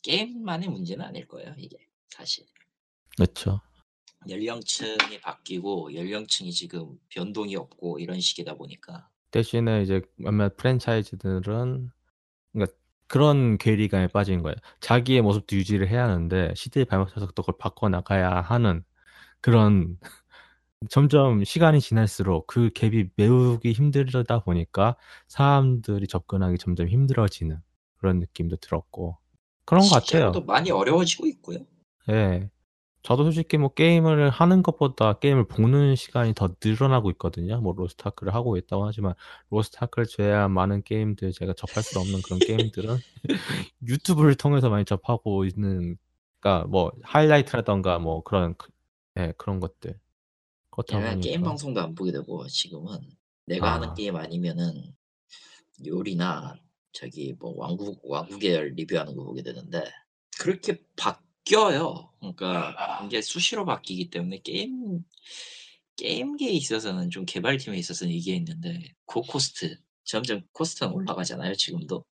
게임만의 0.00 0.70
문제는 0.70 1.04
아닐 1.04 1.28
거예요. 1.28 1.54
이게 1.58 1.87
사실 2.08 2.46
그렇죠. 3.16 3.60
연령층이 4.28 5.20
바뀌고 5.22 5.94
연령층이 5.94 6.52
지금 6.52 6.98
변동이 7.08 7.56
없고 7.56 7.98
이런 7.98 8.20
식이다 8.20 8.54
보니까 8.54 9.08
대신에 9.30 9.82
이제 9.82 10.02
몇몇 10.16 10.56
프랜차이즈들은 10.56 11.90
그러니까 12.52 12.76
그런 13.06 13.58
괴리감에 13.58 14.08
빠진 14.08 14.42
거예요. 14.42 14.56
자기의 14.80 15.22
모습도 15.22 15.56
유지를 15.56 15.88
해야 15.88 16.04
하는데 16.04 16.52
시대에 16.54 16.84
발맞춰서 16.84 17.28
또 17.28 17.42
그걸 17.42 17.56
바꿔 17.58 17.88
나가야 17.88 18.40
하는 18.40 18.84
그런 19.40 19.98
점점 20.90 21.42
시간이 21.44 21.80
지날수록 21.80 22.46
그 22.46 22.70
갭이 22.70 23.10
메우기 23.16 23.72
힘들다 23.72 24.40
보니까 24.40 24.96
사람들이 25.26 26.06
접근하기 26.06 26.58
점점 26.58 26.88
힘들어지는 26.88 27.60
그런 27.96 28.20
느낌도 28.20 28.56
들었고 28.56 29.18
그런 29.64 29.82
것 29.82 29.90
같아요. 29.90 30.32
많이 30.46 30.70
어려워지고 30.70 31.26
있고요. 31.26 31.58
예. 32.10 32.50
저도 33.02 33.24
솔직히 33.24 33.58
뭐 33.58 33.72
게임을 33.72 34.30
하는 34.30 34.62
것보다 34.62 35.14
게임을 35.14 35.46
보는 35.46 35.94
시간이 35.94 36.34
더 36.34 36.48
늘어나고 36.62 37.10
있거든요. 37.12 37.60
뭐 37.60 37.72
로스트 37.76 38.02
아크를 38.06 38.34
하고 38.34 38.56
있다고 38.56 38.86
하지만 38.86 39.14
Lost 39.50 39.78
Ark를 39.80 40.06
제외한 40.06 40.50
많은 40.50 40.82
게임들 40.82 41.32
제가 41.32 41.54
접할 41.56 41.82
수 41.82 41.98
없는 42.00 42.20
그런 42.22 42.38
게임들은 42.40 42.96
YouTube를 43.86 44.34
통해서 44.34 44.68
많이 44.68 44.84
접하고 44.84 45.44
있는 45.44 45.96
그러니까 46.40 46.66
뭐 46.68 46.92
하이라이트라던가 47.02 47.98
뭐 47.98 48.22
그런 48.22 48.56
그 48.56 48.68
예 49.18 49.32
그런 49.36 49.60
것들. 49.60 49.98
그렇다 50.70 50.96
얘는 50.98 51.20
게임 51.20 51.40
보니까 51.40 51.50
방송도 51.50 51.80
안 51.80 51.94
보게 51.94 52.12
되고 52.12 52.46
지금은 52.46 53.00
내가 53.46 53.74
하는 53.74 53.88
아. 53.88 53.94
게임 53.94 54.16
아니면은 54.16 54.94
요리나 55.84 56.54
저기 56.92 57.34
뭐 57.38 57.54
왕국 57.56 58.00
왕국 58.04 58.38
계열 58.38 58.68
리뷰하는 58.68 59.16
거 59.16 59.24
보게 59.24 59.42
되는데 59.42 59.84
그렇게 60.38 60.84
바뀌어요. 60.96 62.12
그러니까 62.20 63.02
이게 63.04 63.22
수시로 63.22 63.64
바뀌기 63.64 64.10
때문에 64.10 64.40
게임 64.42 65.02
게임계에 65.96 66.50
있어서는 66.50 67.10
좀 67.10 67.24
개발팀에 67.24 67.76
있어서는 67.76 68.12
이게 68.12 68.34
있는데 68.36 68.94
고코스트 69.06 69.76
점점 70.04 70.42
코스트는 70.52 70.92
올라가잖아요. 70.92 71.54
지금도 71.54 72.04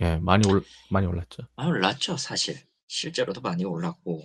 예 0.00 0.16
많이 0.16 0.48
올 0.48 0.62
많이 0.90 1.06
올랐죠. 1.06 1.44
많이 1.56 1.70
올랐죠. 1.70 2.16
사실 2.16 2.56
실제로도 2.86 3.40
많이 3.40 3.64
올랐고 3.64 4.22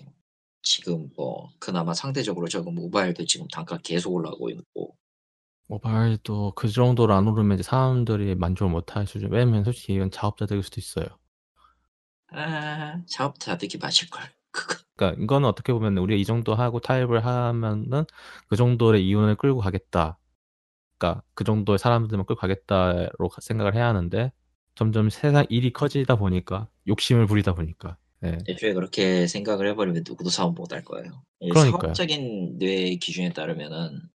지금 0.61 1.09
뭐 1.15 1.49
그나마 1.59 1.93
상대적으로 1.93 2.47
적은 2.47 2.75
모바일도 2.75 3.25
지금 3.25 3.47
단가 3.47 3.77
계속 3.77 4.13
올라가고 4.13 4.49
있고 4.49 4.95
모바일도 5.67 6.53
그 6.55 6.67
정도로 6.67 7.13
안 7.13 7.27
오르면 7.27 7.55
이제 7.57 7.63
사람들이 7.63 8.35
만족을 8.35 8.71
못할 8.71 9.07
수준 9.07 9.31
왜냐면 9.31 9.63
솔직히 9.63 9.93
이건 9.93 10.11
자업자득일 10.11 10.61
수도 10.63 10.79
있어요. 10.79 11.05
아 12.31 13.01
자업자득이 13.07 13.77
맞을걸. 13.77 14.21
그거 14.51 14.75
그러니까 14.95 15.23
이거는 15.23 15.47
어떻게 15.49 15.73
보면 15.73 15.97
우리가 15.97 16.19
이 16.19 16.25
정도 16.25 16.53
하고 16.55 16.79
타협을 16.79 17.25
하면은 17.25 18.05
그 18.47 18.55
정도의 18.55 19.05
이윤을 19.07 19.35
끌고 19.35 19.59
가겠다. 19.61 20.17
그러니까 20.99 21.23
'그 21.35 21.43
정도의 21.43 21.79
사람들만 21.79 22.25
끌고 22.27 22.39
가겠다.'로 22.41 23.29
생각을 23.41 23.75
해야 23.75 23.87
하는데 23.87 24.31
점점 24.75 25.09
세상 25.09 25.45
일이 25.49 25.73
커지다 25.73 26.17
보니까 26.17 26.69
욕심을 26.87 27.27
부리다 27.27 27.55
보니까 27.55 27.97
예. 28.25 28.37
애초에 28.47 28.73
그렇게 28.73 29.25
생각을 29.27 29.67
해 29.67 29.75
버리면 29.75 30.03
누구도 30.07 30.29
사업 30.29 30.53
못 30.55 30.73
할 30.73 30.83
거예요. 30.83 31.23
이 31.39 31.49
그러니까요. 31.49 31.93
상업적인 31.93 32.57
뇌의 32.59 32.97
기준에 32.97 33.31
따르면은 33.33 34.09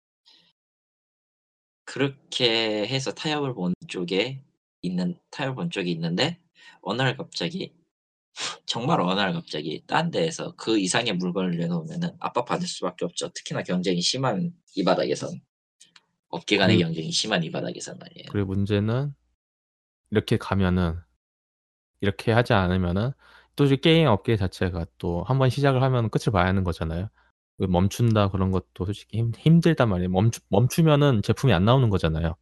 그렇게 1.84 2.86
해서 2.86 3.12
타협을 3.12 3.54
본 3.54 3.74
쪽에 3.88 4.42
있는 4.82 5.18
타협을 5.30 5.54
본 5.54 5.70
쪽이 5.70 5.90
있는데 5.92 6.38
어느 6.82 7.02
날 7.02 7.16
갑자기 7.16 7.72
정말 8.66 9.00
어느 9.00 9.12
날 9.18 9.32
갑자기 9.32 9.82
딴 9.86 10.10
데에서 10.10 10.54
그 10.56 10.78
이상의 10.78 11.14
물건을 11.14 11.56
내놓으면은 11.56 12.16
압박받을 12.18 12.66
수밖에 12.66 13.04
없죠. 13.04 13.28
특히나 13.28 13.62
경쟁이 13.62 14.00
심한 14.00 14.52
이 14.74 14.84
바닥에선. 14.84 15.40
업계 16.28 16.56
간의 16.56 16.76
그리고 16.76 16.88
경쟁이 16.88 17.12
심한 17.12 17.44
이 17.44 17.50
바닥에선 17.50 17.98
말이에요. 17.98 18.26
그리고 18.32 18.48
문제는 18.48 19.14
이렇게 20.10 20.36
가면은 20.36 20.98
이렇게 22.00 22.32
하지 22.32 22.52
않으면은 22.52 23.12
또 23.56 23.66
게임 23.76 24.08
업계 24.08 24.36
자체가 24.36 24.86
또 24.98 25.22
한번 25.24 25.48
시작을 25.48 25.82
하면 25.82 26.10
끝을 26.10 26.32
봐야 26.32 26.46
하는 26.46 26.64
거잖아요. 26.64 27.08
그 27.56 27.64
멈춘다 27.64 28.30
그런 28.30 28.50
것도 28.50 28.84
솔직히 28.84 29.18
힘 29.18 29.32
힘들단 29.36 29.88
말이에요. 29.88 30.10
멈추 30.10 30.40
멈추면은 30.48 31.22
제품이 31.22 31.52
안 31.52 31.64
나오는 31.64 31.88
거잖아요. 31.88 32.34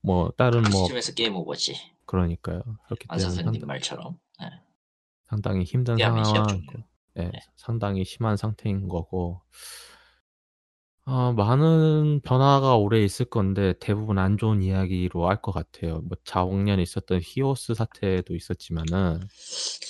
뭐 0.00 0.32
다른 0.36 0.62
뭐 0.62 0.84
시점에서 0.84 1.14
게임 1.14 1.36
오버지. 1.36 1.76
그러니까요. 2.06 2.62
그렇기 2.86 3.06
안 3.08 3.18
때문에 3.18 3.34
상당 3.34 3.66
말처럼. 3.66 4.18
예. 4.42 4.67
상당히 5.28 5.64
힘든 5.64 5.96
상황이고 5.98 6.46
종류. 6.46 6.84
예 7.18 7.22
네. 7.24 7.32
상당히 7.56 8.04
심한 8.04 8.36
상태인 8.36 8.88
거고 8.88 9.42
어 11.04 11.32
많은 11.32 12.20
변화가 12.22 12.76
올해 12.76 13.02
있을 13.02 13.24
건데 13.26 13.72
대부분 13.80 14.18
안 14.18 14.36
좋은 14.36 14.62
이야기로 14.62 15.26
할 15.28 15.40
것 15.40 15.52
같아요. 15.52 16.00
뭐 16.02 16.18
작년에 16.24 16.82
있었던 16.82 17.20
히오스 17.24 17.74
사태도 17.74 18.34
있었지만은 18.36 19.20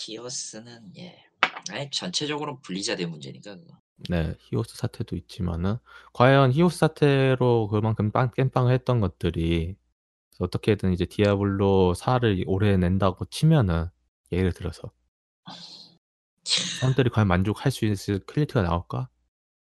히오스는 0.07 0.93
예. 0.99 1.17
아이 1.71 1.91
전체적으로 1.91 2.61
분리자드의 2.61 3.09
문제니까 3.09 3.57
그거. 3.57 3.75
네. 4.09 4.35
히오스 4.41 4.77
사태도 4.77 5.17
있지만은 5.17 5.77
과연 6.13 6.53
히오스 6.53 6.79
사태로 6.79 7.69
그만큼 7.69 8.13
빵 8.13 8.31
땜빵을 8.31 8.73
했던 8.73 9.01
것들이 9.01 9.77
어떻게든 10.39 10.93
이제 10.93 11.05
Diablo 11.05 11.95
4를 11.97 12.45
올해 12.47 12.77
낸다고 12.77 13.25
치면은 13.27 13.87
예를 14.31 14.53
들어서 14.53 14.93
사람들이 16.45 17.11
과연 17.11 17.29
만족할 17.29 17.71
수 17.73 17.85
있을 17.85 18.21
quality가 18.21 18.63
나올까? 18.63 19.09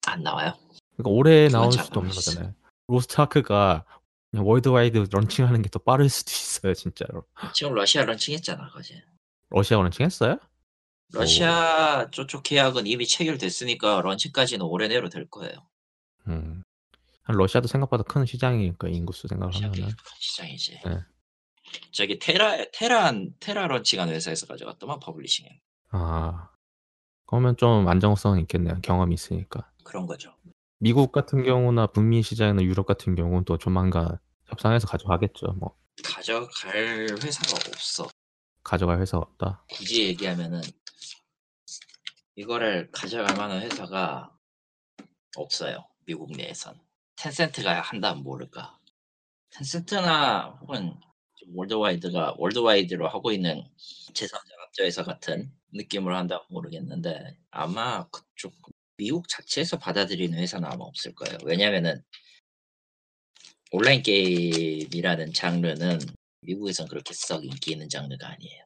안 0.06 0.24
나와요. 0.24 0.54
그러니까 0.96 1.10
올해 1.12 1.48
나올 1.50 1.72
잘 1.72 1.86
수도 1.86 2.00
없는. 2.00 2.14
거잖아요. 2.14 2.54
Lost 2.88 3.20
Ark가 3.20 3.86
그냥 4.32 4.48
worldwide 4.48 5.08
launching하는 5.12 5.62
게 5.62 5.70
더 5.70 5.80
빠를 5.80 6.10
수도 6.10 6.30
있어요 6.32 6.74
진짜로. 6.74 7.26
지금 7.54 7.74
러시아 7.74 8.06
launching했잖아 8.06 8.70
거제. 8.70 9.04
러시아 9.50 9.78
launching했어요? 9.82 10.34
오. 10.34 10.38
러시아 11.20 12.10
저쪽 12.12 12.44
계약은 12.44 12.86
이미 12.88 13.08
체결됐으니까 13.08 14.02
launching까지는 14.02 14.66
올해 14.66 14.88
내로 14.88 15.10
될 15.10 15.28
거예요. 15.30 15.68
음. 16.28 16.64
러시아도 17.30 17.68
생각보다 17.68 18.04
큰 18.04 18.26
시장이니까 18.26 18.88
인구수. 18.88 19.28
큰 19.28 19.40
시장이지. 20.20 20.80
네. 20.86 21.00
저기 21.92 22.20
TERA 22.20 22.66
테란 22.72 23.34
TERA 23.42 23.68
launching한 23.68 24.08
회사에서 24.10 24.46
가져갔더만 24.48 25.00
publishing에. 25.02 25.60
아. 25.90 26.50
그러면 27.26 27.58
좀 27.58 27.88
안정성은 27.88 28.40
있겠네요. 28.42 28.80
경험이 28.82 29.16
있으니까. 29.16 29.70
그런 29.84 30.06
거죠. 30.06 30.34
미국 30.80 31.12
같은 31.12 31.44
경우나 31.44 31.88
북미 31.88 32.22
시장이나 32.22 32.64
유럽 32.64 32.86
같은 32.86 33.16
경우는 33.16 33.46
또 33.46 33.58
조만간 33.58 34.18
협상해서 34.46 34.88
가져가겠죠. 34.88 35.54
뭐 35.54 35.76
가져갈 36.04 37.08
회사가 37.22 37.58
없어. 37.68 38.08
가져갈 38.64 39.00
회사가 39.02 39.20
없다. 39.24 39.64
굳이 39.72 40.08
얘기하면은 40.08 40.62
이거를 42.36 42.92
가져갈 42.92 43.36
만한 43.36 43.62
회사가 43.62 44.32
없어요. 45.36 45.86
미국 46.06 46.32
내에선. 46.32 46.80
텐센트가 47.16 47.82
한다면 47.82 48.24
모를까. 48.24 48.78
텐센트나 49.50 50.60
혹은 50.62 50.94
좀 51.36 51.58
월드와이드가 51.58 52.36
월드와이드로 52.38 53.08
하고 53.10 53.32
있는 53.32 53.68
제3자 54.14 54.57
업자회사 54.68 55.04
같은 55.04 55.52
느낌으로 55.74 56.16
한다면 56.16 56.44
모르겠는데 56.50 57.38
아마 57.52 58.08
그쪽 58.10 58.54
미국 58.98 59.28
자체에서 59.28 59.78
받아들이는 59.78 60.38
회사는 60.38 60.68
아마 60.68 60.86
없을 60.86 61.14
거예요. 61.14 61.38
왜냐면은 61.44 62.02
온라인 63.72 64.02
게임이라는 64.02 65.34
장르는 65.34 66.00
미국에선 66.42 66.88
그렇게 66.88 67.14
썩 67.14 67.44
인기 67.44 67.72
있는 67.72 67.90
장르가 67.90 68.28
아니에요. 68.30 68.64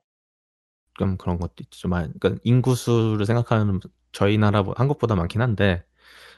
좀 1.00 1.18
그런 1.18 1.40
것도 1.40 1.56
있지만 1.62 2.14
그러니까 2.20 2.42
인구수를 2.44 3.26
생각하면 3.26 3.80
저희 4.12 4.38
나라 4.38 4.64
한국보다 4.76 5.16
많긴 5.16 5.42
한데 5.42 5.84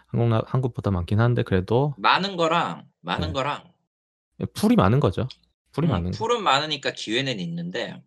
한국 0.07 0.29
나 0.29 0.43
한국보다 0.45 0.91
많긴 0.91 1.19
한데 1.19 1.43
그래도 1.43 1.95
많은 1.97 2.37
거랑 2.37 2.87
많은 3.01 3.27
네. 3.29 3.33
거랑 3.33 3.73
풀이 4.53 4.75
많은 4.75 4.99
거죠. 4.99 5.27
풀이 5.71 5.87
음, 5.87 5.91
많은 5.91 6.11
거. 6.11 6.17
풀은 6.17 6.43
많으니까 6.43 6.91
기회는 6.91 7.39
있는데 7.39 8.01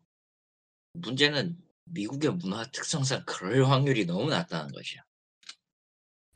문제는 1.01 1.57
미국의 1.85 2.33
문화 2.35 2.65
특성상 2.71 3.23
그럴 3.27 3.65
확률이 3.69 4.05
너무 4.07 4.29
낮다는 4.31 4.73
것이야. 4.73 5.03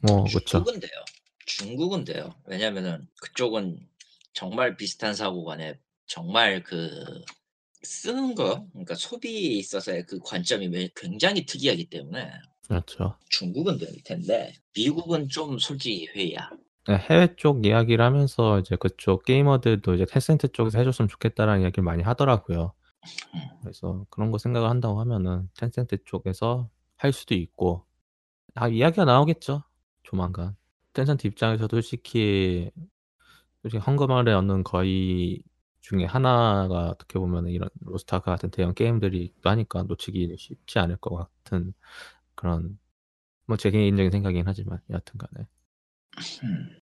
뭐 0.03 0.25
그쵸. 0.25 0.41
중국은 0.45 0.81
돼요. 0.81 0.91
중국은 1.47 2.05
돼요. 2.05 2.35
왜냐면은 2.47 3.07
그쪽은 3.21 3.79
정말 4.33 4.77
비슷한 4.77 5.15
사고관에 5.15 5.79
정말 6.07 6.63
그 6.63 6.91
쓰는 7.83 8.35
거 8.35 8.67
그러니까 8.73 8.95
소비에 8.95 9.51
있어서의 9.59 10.07
그 10.07 10.19
관점이 10.21 10.69
매- 10.69 10.91
굉장히 10.95 11.45
특이하기 11.47 11.87
때문에 11.87 12.31
그렇죠. 12.69 13.17
중국은 13.31 13.79
될 13.79 13.89
텐데 14.05 14.53
미국은 14.77 15.29
좀 15.29 15.59
솔직히 15.59 16.07
회의야. 16.15 16.51
네, 16.87 16.97
해외 16.97 17.35
쪽 17.37 17.67
이야기를 17.67 18.05
하면서 18.05 18.59
이제 18.61 18.77
그쪽 18.77 19.25
게이머들도 19.25 19.95
이제 19.95 20.05
텐센트 20.07 20.49
쪽에서 20.53 20.79
해줬으면 20.79 21.09
좋겠다라는 21.09 21.63
이야기를 21.63 21.83
많이 21.85 22.03
하더라고요. 22.03 22.73
음. 23.35 23.41
그래서 23.63 24.07
그런 24.11 24.31
거 24.31 24.39
생각을 24.39 24.69
한다고 24.69 25.01
하면은 25.01 25.49
텐센트 25.57 26.03
쪽에서 26.05 26.69
할 26.97 27.13
수도 27.13 27.35
있고 27.35 27.87
아 28.55 28.69
이야기가 28.69 29.05
나오겠죠. 29.07 29.65
조만간. 30.05 30.57
텐센트 30.95 31.27
입장에서도 31.29 31.77
솔직히 31.83 32.71
솔직히 33.63 33.83
헝그말에 33.85 34.33
얻는 34.35 34.65
거의 34.65 35.43
중에 35.81 36.05
하나가 36.07 36.91
어떻게 36.91 37.19
보면 37.19 37.49
이런 37.49 37.69
로스트아크 37.83 38.27
같은 38.27 38.51
대형 38.51 38.75
게임들이 38.75 39.25
있기도 39.25 39.51
하니까 39.51 39.85
놓치기 39.85 40.37
쉽지 40.39 40.79
않을 40.81 40.97
것 40.99 41.17
같은 41.17 41.75
그런 42.37 42.79
뭐 43.47 43.57
제 43.59 43.71
개인적인 43.73 44.11
생각이긴 44.13 44.45
하지만 44.49 44.81
여하튼 44.91 45.19
간에 45.19 45.47
음. 46.45 46.80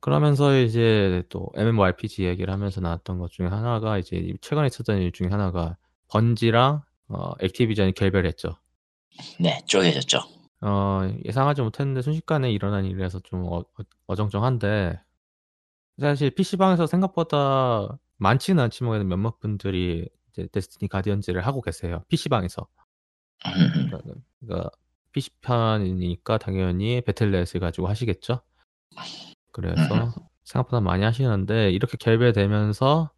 그러면서 0.00 0.58
이제 0.58 1.22
또 1.28 1.50
MMORPG 1.56 2.24
얘기를 2.24 2.52
하면서 2.52 2.80
나왔던 2.80 3.18
것 3.18 3.30
중에 3.30 3.46
하나가 3.46 3.98
이제 3.98 4.34
최근에 4.40 4.66
있었던 4.66 4.98
일 4.98 5.12
중에 5.12 5.28
하나가 5.28 5.76
번지랑 6.08 6.82
어, 7.08 7.32
액티비전이 7.40 7.92
결별했죠. 7.92 8.56
네, 9.38 9.60
쪼개졌죠. 9.66 10.20
어, 10.62 11.00
예상하지 11.24 11.62
못했는데 11.62 12.02
순식간에 12.02 12.50
일어난 12.50 12.84
일이라서 12.84 13.20
좀 13.20 13.44
어, 13.44 13.64
어, 14.06 14.14
정쩡한데 14.14 14.98
사실 15.98 16.30
PC방에서 16.30 16.86
생각보다 16.86 17.98
많지는 18.16 18.62
않지만 18.64 19.06
몇몇 19.06 19.38
분들이 19.38 20.08
이제 20.30 20.48
데스티니 20.50 20.88
가디언즈를 20.88 21.46
하고 21.46 21.60
계세요. 21.60 22.04
PC방에서. 22.08 22.66
음. 23.46 23.72
그러니까, 23.90 23.98
그러니까 24.40 24.70
PC판이니까 25.12 26.38
당연히 26.38 27.02
배틀넷을 27.02 27.60
가지고 27.60 27.88
하시겠죠. 27.88 28.40
그래서 29.52 30.12
생각보다 30.44 30.80
많이 30.80 31.04
하시는데 31.04 31.70
이렇게 31.70 31.96
결별되면서 31.98 33.10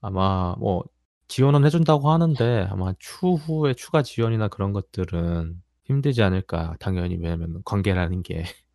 아마 0.00 0.54
뭐 0.58 0.84
지원은 1.28 1.64
해준다고 1.66 2.10
하는데 2.10 2.68
아마 2.70 2.94
추후에 2.98 3.74
추가 3.74 4.02
지원이나 4.02 4.48
그런 4.48 4.72
것들은 4.72 5.62
힘들지 5.84 6.22
않을까 6.22 6.76
당연히 6.80 7.16
왜냐면 7.16 7.62
관계라는 7.64 8.22
게 8.22 8.44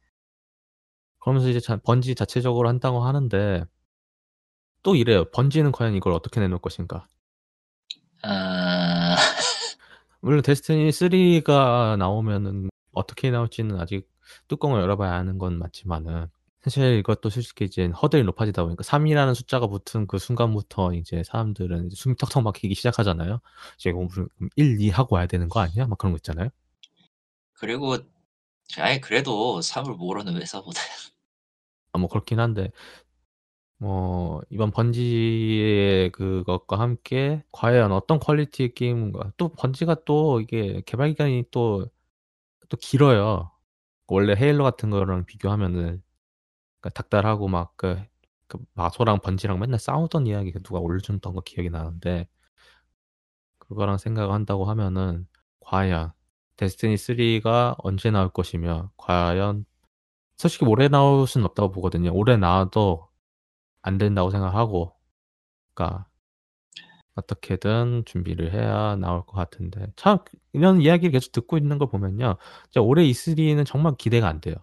그러면서 1.20 1.50
이제 1.50 1.60
자- 1.60 1.78
번지 1.78 2.16
자체적으로 2.16 2.70
한다고 2.70 3.04
하는데 3.04 3.66
또 4.84 4.96
이래요. 4.96 5.26
번지는 5.32 5.72
과연 5.74 5.96
이걸 5.96 6.14
어떻게 6.14 6.40
내놓을 6.40 6.60
것인가? 6.62 7.08
아, 8.24 9.16
물론 10.22 10.42
데스티니 10.42 10.92
3가 10.92 11.98
나오면은 11.98 12.70
어떻게 12.94 13.32
나올지는 13.32 13.80
아직 13.80 14.10
뚜껑을 14.48 14.82
열어봐야 14.82 15.14
하는 15.14 15.38
건 15.38 15.60
맞지만은 15.60 16.28
사실 16.66 16.98
이것도 16.98 17.30
솔직히 17.30 17.66
이제 17.66 17.86
허들이 17.86 18.24
높아지다 18.24 18.64
보니까 18.64 18.82
3이라는 18.84 19.36
숫자가 19.36 19.68
붙은 19.68 20.08
그 20.08 20.18
순간부터 20.18 20.94
이제 20.94 21.22
사람들은 21.22 21.86
이제 21.86 21.96
숨이 21.96 22.16
턱턱 22.16 22.42
막히기 22.42 22.74
시작하잖아요. 22.74 23.40
이제 23.78 23.92
이거 23.92 24.02
무슨 24.02 24.28
1, 24.56 24.82
2 24.82 24.90
하고 24.90 25.14
와야 25.16 25.28
되는 25.28 25.48
거 25.48 25.60
아니야? 25.60 25.86
막 25.86 26.00
그런 26.00 26.14
거 26.14 26.18
있잖아요. 26.18 26.50
그리고 27.54 27.98
아예 28.80 29.00
그래도 29.00 29.60
3을 29.60 29.96
모르는 29.96 30.42
회사보다 30.42 30.82
아, 31.92 32.00
뭐 32.00 32.10
그렇긴 32.10 32.40
한데 32.40 32.72
뭐 33.78 34.42
이번 34.50 34.72
번지의 34.72 36.12
그것과 36.14 36.80
함께 36.80 37.44
과연 37.52 37.92
어떤 37.92 38.18
퀄리티의 38.18 38.74
게임인가 38.74 39.34
또 39.38 39.50
번지가 39.50 39.98
또 40.06 40.42
이게 40.42 40.82
개발 40.88 41.10
기간이 41.10 41.44
또, 41.52 41.86
또 42.70 42.78
길어요. 42.78 43.52
원래 44.08 44.34
헤일로 44.36 44.64
같은 44.64 44.90
거랑 44.90 45.26
비교하면은 45.26 46.02
그러니까 46.86 46.90
닥달하고 47.02 47.48
막그 47.48 48.04
그 48.48 48.60
마소랑 48.76 49.20
번지랑 49.22 49.60
맨날 49.60 49.80
싸우던 49.80 50.28
이야기 50.28 50.52
그 50.52 50.62
누가 50.62 50.80
올려줬던 50.80 51.34
거 51.34 51.42
기억이 51.42 51.72
나는데 51.72 52.28
그거랑 53.58 53.98
생각을 53.98 54.32
한다고 54.34 54.66
하면은 54.66 55.28
과연 55.62 56.14
Destiny 56.58 56.96
3가 56.96 57.76
언제 57.80 58.12
나올 58.12 58.30
것이며 58.30 58.92
과연 58.98 59.66
솔직히 60.38 60.66
올해 60.66 60.88
나올 60.88 61.28
수는 61.28 61.46
없다고 61.48 61.72
보거든요. 61.72 62.12
올해 62.14 62.38
나와도 62.38 63.10
안 63.82 63.98
된다고 63.98 64.30
생각하고 64.30 64.96
그러니까 65.74 66.08
어떻게든 67.16 68.04
준비를 68.06 68.54
해야 68.54 68.96
나올 68.98 69.26
것 69.26 69.34
같은데 69.34 69.92
참 69.96 70.20
이런 70.54 70.82
이야기를 70.82 71.12
계속 71.12 71.32
듣고 71.32 71.58
있는 71.58 71.80
걸 71.80 71.90
보면요. 71.90 72.38
올해 72.80 73.04
E3는 73.06 73.66
정말 73.66 73.96
기대가 73.98 74.28
안 74.28 74.40
돼요. 74.42 74.56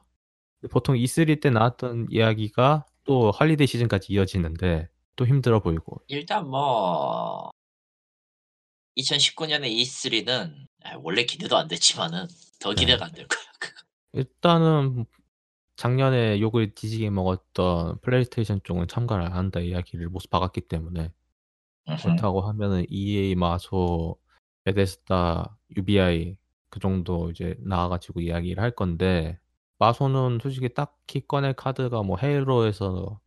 보통 0.71 0.97
E3 0.97 1.41
때 1.41 1.51
나왔던 1.51 2.09
이야기가 2.11 2.87
또 3.05 3.31
holiday 3.31 3.67
시즌까지 3.67 4.13
이어지는데 4.13 4.89
또 5.17 5.27
힘들어 5.27 5.61
보이고 5.61 6.01
일단 6.07 6.49
뭐 6.49 7.51
2019년에 8.97 9.71
E3는 9.71 10.67
아 10.85 10.97
원래 11.03 11.25
기대도 11.25 11.57
안 11.57 11.69
됐지만은 11.69 12.27
더 12.61 12.75
네. 12.75 12.81
기대가 12.81 13.07
안될 13.07 13.27
거야. 13.27 13.41
일단은 14.13 15.07
작년에 15.77 16.41
욕을 16.41 16.75
뒤지게 16.75 17.11
먹었던 17.11 18.01
플레이스테이션 18.03 18.61
쪽은 18.63 18.89
참가를 18.89 19.25
안 19.25 19.33
한다 19.33 19.61
이야기를 19.61 20.09
모습 20.09 20.31
박았기 20.31 20.63
때문에 20.63 21.11
으흠. 21.89 21.97
그렇다고 21.97 22.43
하면은 22.43 22.85
EA, 22.89 23.35
마소, 23.35 24.19
베데스다, 24.65 25.57
UBI 25.77 26.37
그 26.69 26.79
정도 26.79 27.31
이제 27.31 27.57
나와 27.61 27.89
가지고 27.89 28.21
이야기를 28.21 28.63
할 28.63 28.71
건데 28.71 29.39
마소는 29.83 30.39
솔직히 30.41 30.73
딱히 30.73 31.27
꺼낼 31.27 31.55
카드가 31.55 32.05
뭐 32.05 32.17
헤일로에서 32.17 33.21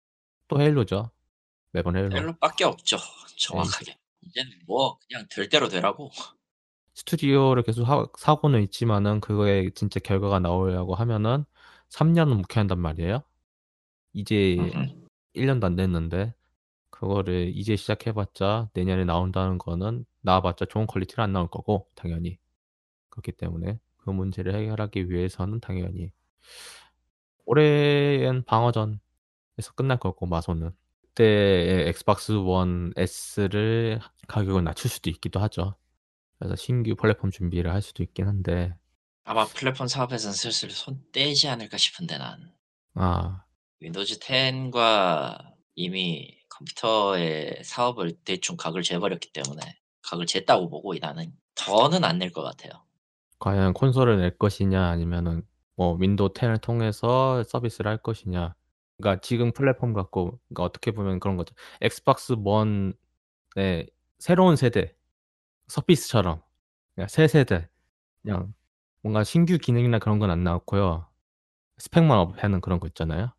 또 0.48 0.62
Halo죠. 0.62 1.12
매번 1.72 1.98
Halo. 1.97 2.15
Halo밖에 2.15 2.63
없죠. 2.63 2.96
네, 2.96 3.36
정확하게. 3.38 3.98
이제는 4.22 4.52
뭐 4.65 4.98
그냥 5.06 5.26
될 5.30 5.50
대로 5.50 5.68
되라고. 5.68 6.12
스튜디오를 6.94 7.63
계속 7.63 7.84
사고는 7.84 8.63
있지만은 8.63 9.20
그거에 9.20 9.70
진짜 9.72 10.00
결과가 10.00 10.39
나오려고 10.39 10.96
하면은 10.96 11.44
3년은 11.89 12.38
묵혀야 12.38 12.62
한단 12.62 12.80
말이에요. 12.80 13.22
이제 14.13 14.56
으흠. 14.58 15.08
1 15.34 15.46
년도 15.48 15.68
안 15.68 15.76
됐는데 15.76 16.34
그거를 16.89 17.52
이제 17.54 17.76
시작해 17.76 18.13
봤자 18.13 18.70
내년에 18.74 19.04
나온다는 19.04 19.58
거는 19.58 20.06
나와 20.22 20.39
봤자 20.41 20.63
좋은 20.63 20.88
quality는 20.88 21.21
안 21.22 21.34
나올 21.34 21.50
거고 21.50 21.89
당연히. 21.96 22.39
그렇기 23.10 23.34
때문에 23.34 23.78
그 23.98 24.10
문제를 24.10 24.56
해결하기 24.56 25.10
위해서는 25.10 25.60
당연히 25.60 26.13
올해엔 27.45 28.43
방어전에서 28.45 28.99
끝날 29.75 29.99
거고 29.99 30.25
마소는. 30.25 30.71
그때의 31.01 31.88
Xbox 31.89 32.34
One 32.34 32.91
S를 32.97 33.99
가격을 34.27 34.63
낮출 34.63 34.89
수도 34.89 35.10
있기도 35.10 35.39
하죠. 35.41 35.75
그래서 36.39 36.55
신규 36.55 36.95
플랫폼 36.95 37.31
준비를 37.31 37.71
할 37.71 37.81
수도 37.81 38.03
있긴 38.03 38.27
한데 38.27 38.75
아마 39.23 39.45
플랫폼 39.45 39.88
사업에서는 39.88 40.34
슬슬 40.34 40.69
손 40.71 41.01
떼지 41.13 41.47
않을까 41.47 41.77
싶은데 41.77 42.17
난. 42.17 42.51
아. 42.95 43.43
Windows 43.80 44.19
10과 44.19 45.53
이미 45.75 46.38
컴퓨터의 46.49 47.62
사업을 47.63 48.17
대충 48.25 48.58
각을 48.58 48.84
재어 48.84 48.99
버렸기 48.99 49.31
때문에 49.34 49.62
각을 50.03 50.25
쟀다고 50.25 50.69
보고 50.69 50.93
나는 50.95 51.34
더는 51.55 52.03
안 52.03 52.19
낼 52.19 52.31
것 52.31 52.41
같아요. 52.43 52.84
과연 53.39 53.73
콘솔을 53.73 54.17
낼 54.17 54.38
것이냐 54.38 54.86
아니면은 54.88 55.43
뭐 55.75 55.95
Window 55.95 56.30
10을 56.33 56.57
통해서 56.59 57.43
서비스를 57.43 57.89
할 57.91 57.97
것이냐. 57.97 58.55
그러니까 58.97 59.21
지금 59.21 59.51
플랫폼 59.53 59.93
갖고 59.93 60.39
그러니까 60.49 60.63
어떻게 60.63 60.91
보면 60.91 61.19
그런 61.19 61.38
거죠. 61.38 61.55
Xbox 61.82 62.36
One의 62.43 62.93
새로운 64.19 64.55
세대 64.55 64.95
Surface처럼 65.67 66.41
그냥 66.95 67.07
새 67.09 67.27
세대 67.27 67.69
그냥 68.23 68.53
뭔가 69.03 69.23
신규 69.23 69.57
기능이나 69.59 69.99
그런 69.99 70.19
건 70.19 70.31
안 70.31 70.43
나왔고요. 70.43 71.07
스펙만 71.79 72.17
up하는 72.19 72.62
그런 72.61 72.79
거 72.79 72.88
있잖아요. 72.88 73.33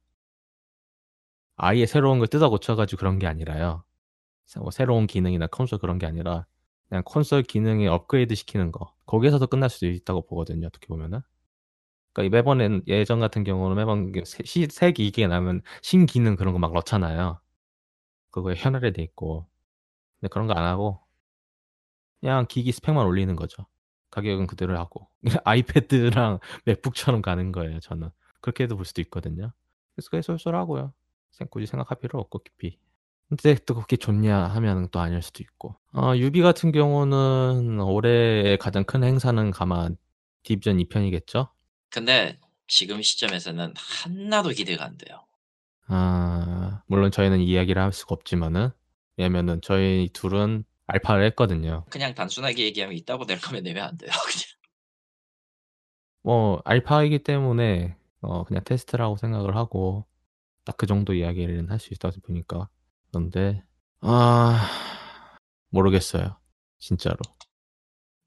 아예 1.57 1.87
새로운 1.87 2.19
걸 2.19 2.29
뜯어 2.29 2.49
고쳐 2.51 2.77
가지고 2.77 3.01
그런 3.01 3.19
게 3.19 3.27
아니라요. 3.27 3.85
뭐 4.59 4.71
새로운 4.71 5.07
기능이나 5.07 5.47
콘솔 5.49 5.79
그런 5.81 5.99
게 5.99 6.07
아니라 6.07 6.47
그냥 6.89 7.03
콘솔 7.05 7.45
기능에 7.45 7.89
업그레이드 7.89 8.35
시키는 8.35 8.73
거. 8.73 8.93
거기에서도 9.07 9.47
끝날 9.49 9.71
수도 9.71 9.87
있다고 9.87 10.27
보거든요, 10.27 10.67
어떻게 10.69 10.87
보면은. 10.89 11.21
그러니까 12.17 12.37
매번엔 12.39 12.83
예전 12.89 13.21
같은 13.21 13.45
경우는 13.45 13.77
매번 13.77 14.13
그새 14.13 14.93
기기가 14.93 15.29
나오면 15.29 15.63
신기능 15.83 16.37
그런 16.37 16.55
거 16.55 16.59
막 16.61 16.73
넣잖아요. 16.75 17.41
그거에 18.33 18.55
현할이 18.57 18.93
돼 18.95 19.03
있고. 19.03 19.47
근데 20.21 20.31
그런 20.31 20.47
거 20.49 20.55
안 20.55 20.65
하고 20.67 21.01
그냥 22.21 22.47
기기 22.49 22.73
스펙만 22.73 23.07
올리는 23.07 23.35
거죠. 23.37 23.67
가격은 24.11 24.47
그대로 24.47 24.79
하고. 24.79 25.09
아이패드랑 25.45 26.39
맥북처럼 26.65 27.23
가는 27.23 27.53
거예요, 27.53 27.81
저는. 27.81 28.11
그렇게도 28.41 28.77
볼 28.77 28.85
수도 28.85 29.01
있거든요. 29.03 29.53
그래서 29.95 30.11
그게 30.11 30.23
쏠쏠하고요. 30.23 30.93
생 31.33 31.49
굳이 31.51 31.67
생각할 31.67 31.99
필요 32.01 32.19
없고 32.21 32.39
깊이. 32.41 32.79
근데 33.29 33.57
또 33.67 33.75
그게 33.75 33.97
좋냐 33.97 34.37
하면은 34.49 34.89
또 34.93 35.01
아닐 35.01 35.21
수도 35.23 35.43
있고. 35.43 35.77
어 35.95 36.17
유비 36.17 36.43
같은 36.43 36.73
경우는 36.73 37.81
올해의 37.81 38.59
가장 38.59 38.85
큰 38.85 39.03
행사는 39.05 39.53
아마 39.59 39.89
디비전 40.45 40.79
2 40.81 40.89
편이겠죠? 40.89 41.49
근데 41.91 42.39
지금 42.69 43.03
시점에서는 43.03 43.75
하나도 43.77 44.51
기대가 44.51 44.85
안 44.85 44.97
돼요. 44.99 45.27
아 45.89 46.83
물론 46.87 47.11
저희는 47.11 47.41
이야기를 47.41 47.81
할 47.81 47.93
수가 47.93 48.15
없지만은 48.15 48.71
왜냐면은 49.17 49.61
저희 49.63 50.09
둘은 50.13 50.65
알파를 50.87 51.25
했거든요. 51.27 51.85
그냥 51.91 52.15
단순하게 52.15 52.65
얘기하면 52.65 52.97
있다고 52.97 53.25
낼 53.27 53.41
거면 53.41 53.63
내면 53.65 53.85
안 53.89 53.97
돼요, 53.99 54.11
그냥. 54.27 54.45
뭐 56.23 56.61
알파이기 56.65 57.21
때문에 57.21 57.97
어 58.21 58.45
그냥 58.45 58.65
테스트라고 58.65 59.17
생각을 59.17 59.57
하고 59.57 60.07
딱 60.65 60.77
그 60.79 60.87
정도 60.87 61.15
이야기는 61.15 61.71
할수 61.71 61.95
있다고 61.95 62.21
보니까. 62.23 62.69
그런데 63.11 63.65
아 64.01 64.69
모르겠어요, 65.71 66.39
진짜로. 66.79 67.19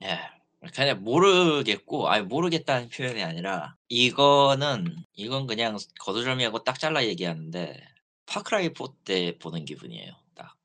예. 0.02 0.39
그냥 0.76 1.04
모르겠고 1.04 2.10
아니 2.10 2.24
모르겠다는 2.26 2.90
표현이 2.90 3.24
아니라 3.24 3.76
이거는 3.88 4.96
이건 5.14 5.48
그냥 5.48 5.78
거두절미하고 6.00 6.64
딱 6.64 6.78
잘라 6.80 7.06
얘기하는데 7.06 7.82
파크라이 8.26 8.70
4 8.74 8.94
때 9.06 9.38
보는 9.40 9.66
기분이에요, 9.66 10.14
딱. 10.36 10.56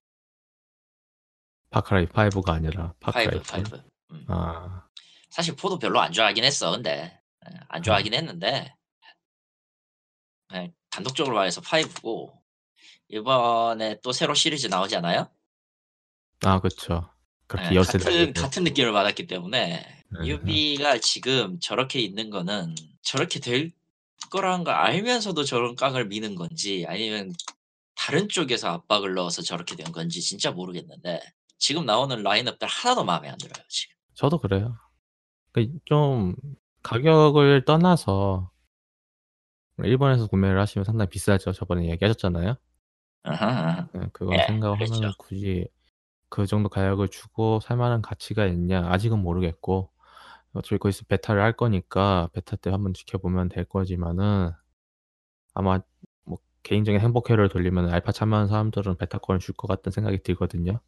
파크라이 1.70 2.06
5가 2.06 2.50
아니라 2.50 2.94
5, 2.96 2.98
파크라이 3.00 3.42
4? 3.42 3.58
5. 3.58 3.62
음. 4.12 4.24
아. 4.28 4.86
사실 5.30 5.56
4도 5.56 5.80
별로 5.80 6.00
안 6.00 6.12
좋아하긴 6.12 6.44
했어 6.44 6.70
근데. 6.72 7.20
예안 7.46 7.66
아. 7.68 7.80
좋아하긴 7.80 8.14
했는데 8.14 8.74
예 10.54 10.72
단독적으로 10.90 11.36
말해서 11.36 11.60
5고 11.60 12.32
이번에 13.08 14.00
또 14.02 14.12
새로 14.12 14.34
시리즈 14.34 14.66
나오잖아요? 14.66 15.28
아 16.44 16.60
그쵸. 16.60 17.08
그렇게 17.46 17.70
예 17.70 17.74
열세 17.76 17.98
같은. 17.98 18.32
같은 18.32 18.64
느낌을 18.64 18.92
받았기 18.92 19.26
때문에 19.26 19.84
으흠. 20.16 20.26
유비가 20.26 20.98
지금 20.98 21.58
저렇게 21.60 22.00
있는 22.00 22.30
거는 22.30 22.74
저렇게 23.02 23.40
될 23.40 23.72
거라는 24.30 24.64
걸 24.64 24.74
알면서도 24.74 25.44
저런 25.44 25.76
깡을 25.76 26.06
미는 26.06 26.34
건지 26.34 26.84
아니면 26.88 27.32
다른 27.94 28.28
쪽에서 28.28 28.68
압박을 28.68 29.14
넣어서 29.14 29.42
저렇게 29.42 29.76
된 29.76 29.92
건지 29.92 30.20
진짜 30.20 30.50
모르겠는데 30.50 31.20
지금 31.58 31.86
나오는 31.86 32.22
라인업들 32.22 32.66
하나도 32.66 33.04
마음에 33.04 33.28
안 33.28 33.38
들어요, 33.38 33.64
지금. 33.68 33.94
저도 34.14 34.38
그래요. 34.38 34.76
그좀 35.52 36.34
가격을 36.82 37.64
떠나서 37.64 38.50
일본에서 39.78 40.26
구매를 40.26 40.60
하시면 40.60 40.84
상당히 40.84 41.08
비싸죠. 41.10 41.52
저번에 41.52 41.88
얘기하셨잖아요. 41.90 42.56
으흠, 43.26 43.34
으흠. 43.34 43.88
예 43.94 44.08
그걸 44.12 44.38
예 44.38 44.46
그랬죠. 44.46 44.94
하면은 44.94 45.12
굳이 45.18 45.66
그 46.34 46.46
정도 46.46 46.68
가격을 46.68 47.10
주고 47.10 47.60
살 47.60 47.76
만한 47.76 48.02
가치가 48.02 48.44
있냐 48.46 48.88
아직은 48.90 49.20
모르겠고 49.20 49.92
어차피 50.52 50.78
거기서 50.78 51.04
베타를 51.04 51.40
할 51.40 51.52
거니까 51.52 52.28
베타 52.32 52.56
때 52.56 52.70
한번 52.70 52.92
지켜보면 52.92 53.50
될 53.50 53.64
거지만은 53.64 54.50
아마 55.54 55.78
뭐 56.24 56.38
개인적인 56.64 57.00
행복회로를 57.00 57.50
돌리면은 57.50 57.92
알파 57.92 58.10
참여하는 58.10 58.48
사람들은 58.48 58.96
베타권을 58.96 59.38
줄 59.38 59.54
것 59.54 59.68
같다는 59.68 59.92
생각이 59.92 60.24
들거든요. 60.24 60.80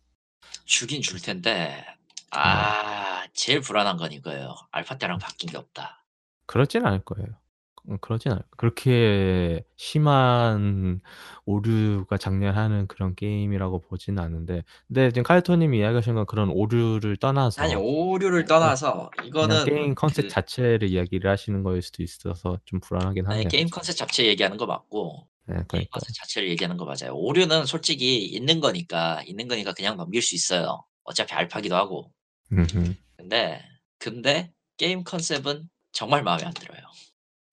주긴 0.64 1.00
줄 1.00 1.22
텐데 1.22 1.52
네. 1.52 1.96
아 2.32 3.24
제일 3.32 3.60
불안한 3.60 3.98
건 3.98 4.10
이거예요. 4.10 4.52
알파 4.72 4.98
때랑 4.98 5.18
바뀐 5.18 5.48
게 5.48 5.58
없다. 5.58 6.04
그렇지는 6.46 6.86
않을 6.86 7.04
거예요. 7.04 7.28
음 7.88 7.98
그러진 8.00 8.32
않아요. 8.32 8.42
그렇게 8.56 9.64
심한 9.76 11.00
오류가 11.44 12.16
작렬하는 12.16 12.86
그런 12.88 13.14
게임이라고 13.14 13.80
보지는 13.82 14.22
않는데 14.22 14.64
근데 14.88 15.10
지금 15.10 15.22
카이토 15.22 15.56
님이 15.56 15.78
이야기하신 15.78 16.14
건 16.14 16.26
그런 16.26 16.48
오류를 16.50 17.10
아니 17.10 17.18
떠나서 17.18 17.78
오류를 17.78 18.42
어 18.42 18.44
떠나서 18.46 19.10
그냥 19.16 19.28
이거는 19.28 19.64
게임 19.64 19.94
컨셉 19.94 20.24
그 20.24 20.28
자체를 20.28 20.88
이야기를 20.88 21.30
하시는 21.30 21.62
거일 21.62 21.82
수도 21.82 22.02
있어서 22.02 22.58
좀 22.64 22.80
불안하긴 22.80 23.26
아니 23.26 23.44
하네요. 23.44 23.48
게임 23.48 23.68
컨셉 23.68 23.96
자체 23.96 24.26
얘기하는 24.26 24.56
거 24.56 24.66
맞고 24.66 25.28
네 25.46 25.54
게임 25.54 25.66
그러니까요. 25.68 25.86
컨셉 25.90 26.14
자체를 26.14 26.48
얘기하는 26.50 26.76
거 26.76 26.84
맞아요. 26.84 27.14
오류는 27.14 27.66
솔직히 27.66 28.24
있는 28.24 28.60
거니까 28.60 29.22
있는 29.26 29.48
거니까 29.48 29.72
그냥 29.72 29.96
넘길 29.96 30.22
수 30.22 30.34
있어요. 30.34 30.84
어차피 31.04 31.34
알파기도 31.34 31.76
하고. 31.76 32.12
음음. 32.52 32.96
근데, 33.16 33.62
근데 33.98 34.52
게임 34.76 35.04
컨셉은 35.04 35.68
정말 35.92 36.22
마음에 36.22 36.44
안 36.44 36.52
들어요. 36.52 36.80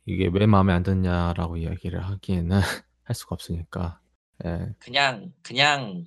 이게 0.06 0.30
왜 0.32 0.46
마음에 0.46 0.74
안 0.74 0.84
드냐라고 0.84 1.58
이야기를 1.58 2.04
하기에는 2.04 2.60
할 3.04 3.16
수가 3.16 3.36
없으니까. 3.36 4.00
예. 4.46 4.74
그냥, 4.80 5.34
그냥 5.42 6.06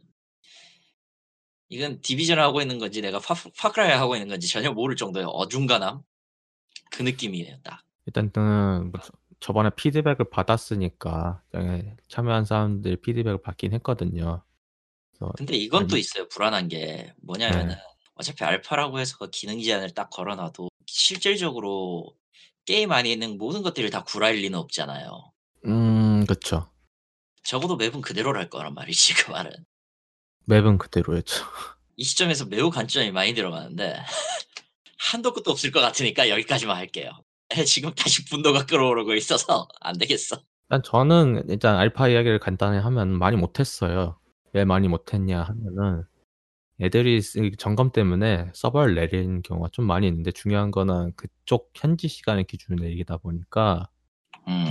이건 1.69 2.01
디비전을 2.01 2.43
하고 2.43 2.61
있는 2.61 2.79
건지 2.79 3.01
내가 3.01 3.19
파 3.19 3.35
파크라이를 3.59 3.99
하고 3.99 4.15
있는 4.15 4.29
건지 4.29 4.49
전혀 4.49 4.73
모를 4.73 4.97
정도의 4.97 5.27
어중간함? 5.29 6.03
그 6.91 7.03
느낌이에요 7.03 7.57
딱. 7.63 7.83
일단은 8.07 8.93
뭐저 8.93 9.11
저번에 9.41 9.71
피드백을 9.75 10.31
받았으니까 10.31 11.43
예 11.57 11.97
참여한 12.09 12.45
사람들이 12.45 12.97
피드백을 12.97 13.43
받긴 13.43 13.73
했거든요. 13.75 14.43
근데 15.37 15.57
이건 15.57 15.83
아니 15.83 15.89
또 15.89 15.97
있어요 15.97 16.29
불안한 16.29 16.69
게. 16.69 17.13
뭐냐면은 17.23 17.69
네. 17.69 17.83
어차피 18.15 18.45
알파라고 18.45 18.99
해서 18.99 19.17
그 19.19 19.29
기능 19.31 19.61
제한을 19.61 19.91
딱 19.91 20.09
걸어 20.11 20.37
놔도 20.37 20.69
실질적으로 20.87 22.15
게임 22.67 22.93
안에 22.93 23.11
있는 23.11 23.39
모든 23.39 23.63
것들이 23.63 23.91
다 23.91 24.03
구라일 24.05 24.43
리는 24.43 24.59
없잖아요. 24.59 25.33
음 25.67 26.27
그쵸. 26.27 26.69
적어도 27.45 27.77
맵은 27.77 28.01
그대로랄 28.03 28.51
거란 28.51 28.75
말이지 28.75 29.15
그 29.15 29.31
말은. 29.31 29.53
맵은 30.47 30.79
그대로였죠. 30.79 31.45
이 31.97 32.05
시점에서 32.05 32.45
매우 32.47 32.71
관점이 32.71 33.11
많이 33.13 33.35
들어가는데 33.35 33.97
한도 34.99 35.33
끝도 35.33 35.53
없을 35.53 35.71
것 35.71 35.81
같으니까 35.81 36.29
여기까지만 36.29 36.77
할게요. 36.77 37.11
예 37.57 37.65
지금 37.65 37.95
다시 37.95 38.25
분노가 38.25 38.67
끌어오르고 38.67 39.15
있어서 39.15 39.69
안 39.81 39.97
되겠어. 39.97 40.43
일단 40.69 40.83
저는 40.83 41.45
일단 41.49 41.77
알파 41.77 42.09
이야기를 42.09 42.41
간단히 42.41 42.79
하면 42.79 43.17
많이 43.17 43.37
못했어요. 43.37 44.19
왜 44.53 44.65
많이 44.65 44.89
못했냐 44.89 45.41
하면은 45.43 46.03
애들이 46.81 47.23
쓰 47.23 47.51
점검 47.59 47.91
때문에 47.91 48.51
서버를 48.55 48.95
내리는 48.95 49.43
경우가 49.43 49.71
좀 49.73 49.87
많이 49.87 50.07
있는데 50.09 50.31
중요한 50.31 50.71
거는 50.71 51.13
그쪽 51.17 51.71
현지 51.75 52.09
시간을 52.09 52.45
기준으로 52.45 52.85
내리다 52.85 53.17
보니까 53.19 53.89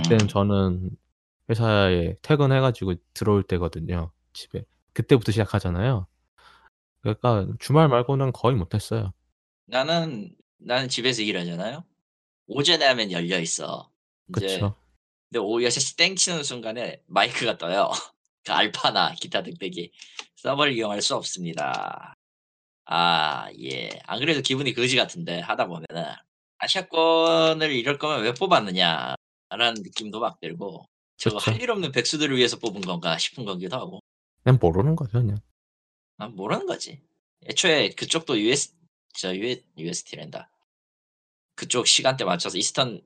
그때는 0.02 0.24
음. 0.24 0.28
저는 0.28 0.90
회사에 1.50 2.16
퇴근해 2.22 2.60
가지고 2.60 2.94
들어올 3.14 3.42
때거든요 3.42 4.12
집에. 4.32 4.64
그때부터 4.92 5.32
시작하잖아요. 5.32 6.06
그러니까 7.00 7.46
주말 7.58 7.88
말고는 7.88 8.32
거의 8.32 8.56
못했어요. 8.56 9.12
나는 9.66 10.34
나는 10.58 10.88
집에서 10.88 11.22
일하잖아요. 11.22 11.84
오전에 12.46 12.84
하면 12.86 13.12
열려 13.12 13.38
있어. 13.40 13.90
그쵸. 14.32 14.74
근데 15.28 15.38
오후 15.40 15.60
6시 15.60 15.96
땡 15.96 16.16
치는 16.16 16.42
순간에 16.42 17.02
마이크가 17.06 17.58
떠요. 17.58 17.90
그 18.46 18.52
알파나 18.52 19.14
기타 19.16 19.42
등등이 19.42 19.90
"서버를 20.36 20.74
이용할 20.74 21.02
수 21.02 21.16
없습니다." 21.16 22.14
아 22.86 23.48
예. 23.62 23.90
안 24.06 24.20
그래도 24.20 24.40
기분이 24.42 24.74
거지 24.74 24.96
같은데 24.96 25.40
하다 25.40 25.66
보면은 25.68 26.12
'아시아권을 26.58 27.72
이럴 27.72 27.98
거면 27.98 28.22
왜 28.24 28.34
뽑았느냐.'라는 28.34 29.74
느낌도 29.82 30.20
막 30.20 30.40
들고 30.40 30.86
'저거. 31.18 31.38
할 31.38 31.60
일 31.60 31.70
없는 31.70 31.92
백수들을 31.92 32.36
위해서 32.36 32.58
뽑은 32.58 32.82
건가?' 32.82 33.18
싶은 33.18 33.44
거기도 33.44 33.76
하고. 33.76 34.00
그냥 34.44 34.58
모르는 34.60 34.96
거죠 34.96 35.20
그냥. 35.20 35.38
아 36.18 36.28
모르는 36.28 36.66
거지. 36.66 37.00
애초에 37.48 37.90
그쪽도 37.90 38.38
US 38.40 38.74
저 39.14 39.34
US 39.34 39.64
EST란다. 39.78 40.50
그쪽 41.54 41.86
시간대 41.86 42.24
맞춰서 42.24 42.58
Eastern 42.58 43.00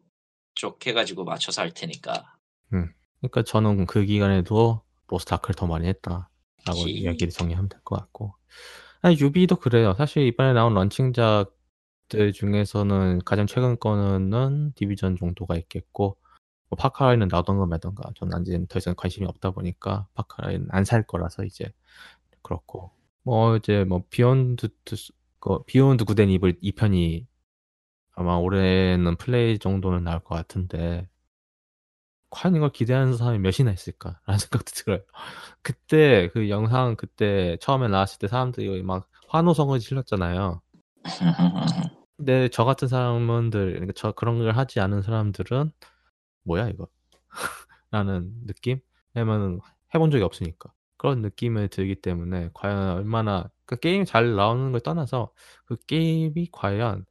쪽 0.55 0.87
해 0.87 0.93
가지고 0.93 1.25
맞춰서 1.25 1.63
할 1.63 1.73
테니까. 1.73 2.37
음. 2.73 2.93
그러니까 3.21 3.43
저는 3.43 3.87
그 3.87 4.05
기간에도 4.05 4.83
Lost 5.11 5.35
Ark를 5.35 5.55
더 5.57 5.67
많이 5.67 5.89
했다라고 5.89 6.29
히. 6.87 6.93
이야기를 6.93 7.31
정리하면 7.33 7.69
될 7.69 7.81
것 7.85 7.97
같고. 7.97 8.35
아니 9.03 9.19
Ubi도 9.21 9.57
그래요. 9.57 9.95
사실 9.99 10.25
이번에 10.27 10.53
나온 10.55 10.75
launching작들 10.75 12.33
중에서는 12.35 13.21
가장 13.25 13.47
최근 13.47 13.79
거는 13.81 14.73
Division 14.77 15.17
정도가 15.17 15.57
있겠고 15.59 16.19
뭐 16.71 16.77
Far 16.79 16.94
Cry는 16.94 17.29
나오던가 17.31 17.67
말던가 17.67 18.11
저는 18.17 18.43
이제는 18.43 18.67
더 18.69 18.79
이상 18.79 18.95
관심이 18.97 19.27
없다 19.27 19.53
보니까 19.53 20.09
Far 20.15 20.31
Cry는 20.31 20.69
안 20.71 20.85
살 20.85 21.05
거라서 21.07 21.45
이제 21.45 21.73
그렇고. 22.43 22.93
뭐 23.25 23.57
이제 23.57 23.85
뭐 23.85 24.05
Beyond 24.11 24.69
그 25.41 25.63
Beyond 25.67 26.05
Good 26.07 26.20
and 26.20 26.31
Evil 26.31 26.59
2 26.63 26.73
편이 26.73 27.27
아마 28.15 28.37
올해는 28.37 29.17
플레이 29.19 29.59
정도는 29.59 30.05
나올 30.05 30.21
것 30.21 30.35
같은데' 30.37 31.09
과연 32.31 32.57
이걸 32.57 32.71
기대하는 32.71 33.17
사람이 33.17 33.39
몇이나 33.41 33.73
있을까?'라는 33.73 34.39
생각도 34.39 34.73
들어요. 34.75 35.01
그때 35.63 36.29
그 36.33 36.49
영상 36.51 36.97
그때 36.97 37.57
처음에 37.61 37.89
나왔을 37.89 38.19
때 38.19 38.29
사람들이 38.29 38.83
막 38.83 39.09
환호성을 39.29 39.79
질렀잖아요. 39.81 40.61
근데 42.17 42.49
저 42.51 42.65
같은 42.65 42.89
사람들 42.89 43.73
그러니까 43.73 43.93
저 43.97 44.13
그런 44.13 44.39
걸 44.39 44.53
하지 44.57 44.81
않은 44.81 45.03
사람들은 45.03 45.73
'뭐야 46.45 46.69
이거?' 46.71 46.89
라는 47.91 48.33
느낌? 48.47 48.81
왜냐면은 49.15 49.61
해본 49.95 50.11
적이 50.11 50.25
없으니까. 50.25 50.73
그런 50.99 51.23
느낌이 51.23 51.69
들기 51.71 51.97
때문에 51.97 52.51
과연 52.55 52.91
얼마나 52.99 53.51
그 53.67 53.77
게임이 53.77 54.07
잘 54.07 54.35
나오는 54.37 54.73
걸 54.73 54.81
떠나서 54.83 55.33
그 55.67 55.77
게임이 55.87 56.49
과연 56.53 57.07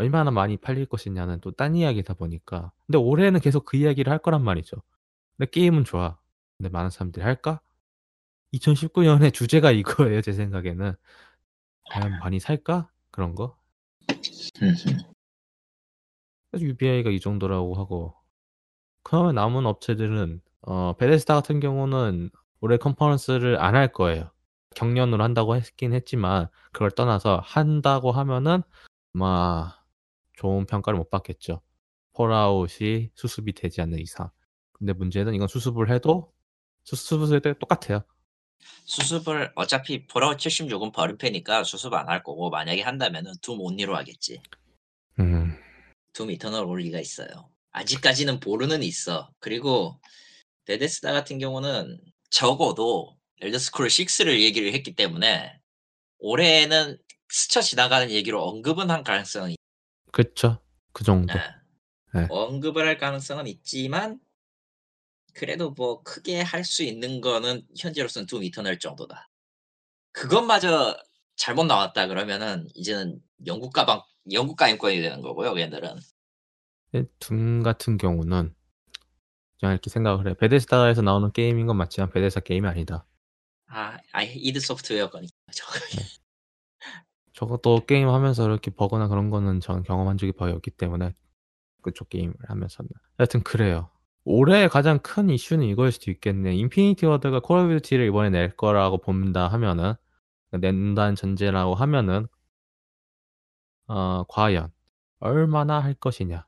얼마나 0.00 0.30
많이 0.30 0.56
팔릴 0.56 0.86
것이냐는 0.86 1.40
또 1.40 1.52
딴 1.52 1.76
이야기다 1.76 2.14
보니까. 2.14 2.72
근데 2.86 2.98
올해는 2.98 3.40
계속 3.40 3.64
그 3.66 3.76
이야기를 3.76 4.10
할 4.12 4.18
거란 4.20 4.42
말이죠. 4.44 4.76
근데 5.38 5.50
게임은 5.50 5.84
좋아. 5.84 6.18
근데 6.58 6.70
많은 6.70 6.90
사람들이 6.90 7.24
할까? 7.24 7.60
2019 8.52 9.02
년의 9.04 9.32
주제가 9.32 9.70
이거예요 9.72 10.22
제 10.22 10.32
생각에는. 10.32 10.94
'과연 11.90 12.18
많이 12.20 12.40
살까?' 12.40 12.90
그런 13.12 13.34
거. 13.34 13.56
그래서 16.50 16.64
UBI가 16.66 17.10
이 17.10 17.20
정도라고 17.20 17.74
하고 17.74 18.14
그러면 19.04 19.34
남은 19.36 19.66
업체들은 19.66 20.42
어 20.62 20.94
베데스다 20.98 21.34
같은 21.34 21.60
경우는 21.60 22.30
올해 22.60 22.76
컨퍼런스를 22.78 23.60
안 23.62 23.74
할 23.76 23.92
거예요. 23.92 24.30
격년으로 24.76 25.24
한다고 25.24 25.56
했긴 25.56 25.92
했지만 25.94 26.48
그걸 26.72 26.90
떠나서 26.92 27.40
한다고 27.44 28.12
하면은 28.12 28.62
아마 29.14 29.74
좋은 30.40 30.64
평가를 30.64 30.98
못 30.98 31.10
받겠죠. 31.10 31.60
폴아웃이 32.14 33.10
수습이 33.14 33.52
되지 33.52 33.82
않는 33.82 33.98
이상. 33.98 34.30
근데 34.72 34.94
문제는 34.94 35.34
이건 35.34 35.48
수습을 35.48 35.90
해도 35.92 36.32
수습을 36.84 37.36
해도 37.36 37.52
똑같아요. 37.58 38.02
수습을 38.86 39.52
어차피 39.54 40.06
폴아웃 40.06 40.38
76은 40.38 40.92
버림패니까 40.94 41.64
수습 41.64 41.92
안 41.92 42.08
할 42.08 42.22
거고 42.22 42.48
만약에 42.48 42.80
한다면은 42.80 43.32
둠 43.42 43.60
only로 43.60 43.94
하겠지. 43.96 44.40
음. 45.18 45.58
둠 46.14 46.30
이터널 46.30 46.64
올 46.64 46.80
리가 46.80 46.98
있어요. 47.00 47.50
아직까지는 47.72 48.40
보루는 48.40 48.82
있어. 48.82 49.30
그리고 49.40 50.00
베데스다 50.64 51.12
같은 51.12 51.38
경우는 51.38 52.00
적어도 52.30 53.16
엘더 53.42 53.58
스크롤 53.58 53.88
6를 53.88 54.40
얘기를 54.40 54.72
했기 54.72 54.94
때문에 54.94 55.58
올해에는 56.18 56.98
스쳐 57.28 57.60
지나가는 57.60 58.10
얘기로 58.10 58.42
언급은 58.42 58.90
할 58.90 59.04
가능성은 59.04 59.50
있 59.52 59.59
그쵸. 60.12 60.60
그 60.92 61.02
예. 61.02 61.06
정도. 61.06 61.34
예. 62.16 62.26
언급을 62.30 62.86
할 62.86 62.98
가능성은 62.98 63.46
있지만 63.46 64.20
그래도 65.34 65.70
뭐 65.70 66.02
크게 66.02 66.40
할 66.42 66.64
수 66.64 66.82
있는 66.82 67.20
거는 67.20 67.62
현재로서는 67.78 68.26
둠 68.26 68.42
이터널 68.42 68.78
정도다. 68.78 69.30
그것마저 70.12 70.96
잘못 71.36 71.64
나왔다 71.64 72.08
그러면은 72.08 72.66
이제는 72.74 73.20
영구 73.46 73.72
까방 73.72 74.02
영구 74.32 74.56
까임권이 74.56 75.00
되는 75.00 75.20
거고요 75.22 75.54
걔들은. 75.54 75.96
예 76.94 77.21
둠 77.21 77.62
같은 77.62 77.96
경우는 77.98 78.54
그냥 79.60 79.72
이렇게 79.72 79.90
생각을 79.90 80.26
해요. 80.26 80.34
베데스다에서 80.34 81.02
나오는 81.02 81.30
게임인 81.32 81.66
건 81.66 81.76
맞지만 81.76 82.10
베데스다 82.10 82.40
게임이 82.40 82.66
아니다. 82.66 83.06
아 83.68 83.98
아예 84.12 84.32
id 84.32 84.58
소프트웨어 84.60 85.10
거니까 85.10 85.34
저 85.52 85.64
거. 87.40 87.46
네. 87.46 87.60
적어도 87.60 87.86
게임 87.86 88.08
하면서 88.08 88.44
이렇게 88.44 88.70
버그나 88.70 89.08
그런 89.08 89.30
거는 89.30 89.60
저는 89.60 89.82
경험한 89.82 90.18
적이 90.18 90.32
거의 90.32 90.52
없기 90.54 90.70
때문에 90.72 91.14
그쪽 91.82 92.08
게임을 92.08 92.34
하면서는. 92.48 92.88
여하튼 93.18 93.42
그래요. 93.42 93.90
올해 94.24 94.68
가장 94.68 94.98
큰 94.98 95.30
이슈는 95.30 95.66
이거일 95.66 95.92
수도 95.92 96.10
있겠네. 96.10 96.54
인피니티 96.54 97.06
워드가 97.06 97.40
콜 97.40 97.60
오브 97.60 97.80
듀티를 97.80 98.06
이번에 98.06 98.30
낼 98.30 98.56
거라고 98.56 98.98
본다 98.98 99.48
하면은 99.48 99.94
낸다는 100.52 101.14
전제라고 101.14 101.74
하면은 101.74 102.26
어 103.86 104.24
과연 104.28 104.72
얼마나 105.20 105.80
할 105.80 105.94
것이냐. 105.94 106.46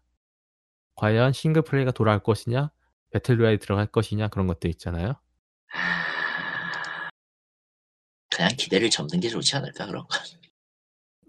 과연 0.96 1.32
싱글 1.32 1.62
플레이가 1.62 1.90
돌아올 1.92 2.20
것이냐, 2.20 2.70
배틀 3.10 3.40
로얄이 3.40 3.58
들어갈 3.58 3.86
것이냐 3.86 4.28
그런 4.28 4.46
것들 4.46 4.70
있잖아요. 4.70 5.14
그냥 8.30 8.50
기대를 8.56 8.90
접는 8.90 9.20
게 9.20 9.28
좋지 9.28 9.56
않을까 9.56 9.86
그런 9.86 10.06
건. 10.06 10.20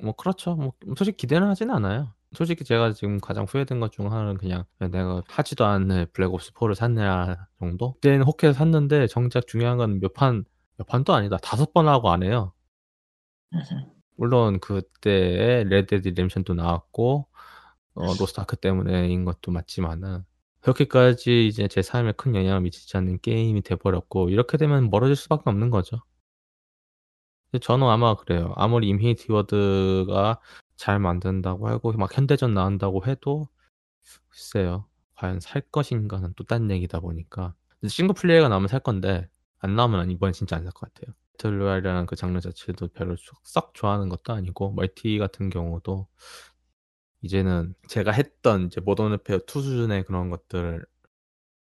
뭐 0.02 0.14
그렇죠. 0.14 0.56
뭐 0.56 0.74
솔직히 0.98 1.18
기대는 1.18 1.48
하진 1.48 1.70
않아요. 1.72 2.14
솔직히 2.36 2.64
제가 2.64 2.94
지금 2.94 3.20
가장 3.20 3.46
후회된 3.48 3.80
것 3.80 3.92
중 3.92 4.12
하나는 4.12 4.38
그냥 4.38 4.66
내가 4.80 5.22
하지도 5.28 5.66
않는 5.66 6.08
블랙옵스 6.14 6.54
4를 6.54 6.76
샀냐 6.76 7.48
정도? 7.60 7.94
그때는 7.96 8.24
혹해서 8.26 8.54
샀는데 8.54 9.08
정작 9.08 9.46
중요한 9.48 9.78
건 9.78 10.00
몇 10.00 10.14
판, 10.14 10.44
몇 10.78 10.88
판도 10.88 11.14
아니다. 11.14 11.38
다섯 11.38 11.74
번 11.74 11.88
하고 11.88 12.10
안 12.12 12.24
해요. 12.24 12.54
물론 14.16 14.60
그때에 14.60 15.64
레드 15.66 15.88
데드 15.88 16.08
리뎀션도 16.10 16.54
나왔고 16.54 17.28
어, 17.96 18.06
로스트 18.20 18.42
아크 18.42 18.58
때문에인 18.58 19.26
것도 19.26 19.52
맞지만은 19.52 20.24
그렇게까지 20.62 21.48
이제 21.48 21.68
제 21.68 21.82
삶에 21.82 22.14
큰 22.14 22.36
영향을 22.36 22.62
미치지 22.62 22.98
않는 22.98 23.20
게임이 23.22 23.62
돼버렸고 23.64 24.30
이렇게 24.30 24.58
되면 24.58 24.90
멀어질 24.90 25.16
수밖에 25.16 25.44
없는 25.50 25.70
거죠. 25.72 25.98
저는 27.60 27.88
아마 27.88 28.16
그래요. 28.16 28.54
아무리 28.58 28.88
인피니티 28.90 29.32
워드가 29.32 30.40
잘 30.76 31.00
만든다고 31.00 31.68
하고 31.70 31.92
막 31.94 32.16
현대전 32.18 32.54
나온다고 32.54 33.06
해도 33.06 33.48
글쎄요. 34.30 34.88
과연 35.16 35.40
살 35.40 35.62
것인가는 35.72 36.34
또 36.36 36.44
딴 36.46 36.72
얘기다 36.72 37.00
보니까 37.02 37.56
싱글 37.88 38.16
플레이가 38.16 38.50
나오면 38.50 38.68
살 38.70 38.80
건데 38.82 39.30
안 39.60 39.76
나오면 39.76 40.12
이번엔 40.12 40.34
진짜 40.34 40.56
안 40.58 40.64
살 40.66 40.74
것 40.74 40.94
같아요. 40.94 41.16
배틀 41.34 41.60
로얄이라는 41.62 42.06
그 42.08 42.16
장르 42.16 42.40
자체도 42.42 42.90
별로 42.90 43.16
썩 43.44 43.74
좋아하는 43.74 44.10
것도 44.10 44.34
아니고 44.34 44.74
멀티 44.74 45.18
같은 45.20 45.50
경우도 45.50 46.08
이제는 47.22 47.74
제가 47.88 48.12
했던 48.12 48.68
이제 48.68 48.80
모던 48.82 49.12
워페어 49.12 49.40
2 49.48 49.62
수준의 49.62 50.04
그런 50.06 50.30
것들을 50.30 50.86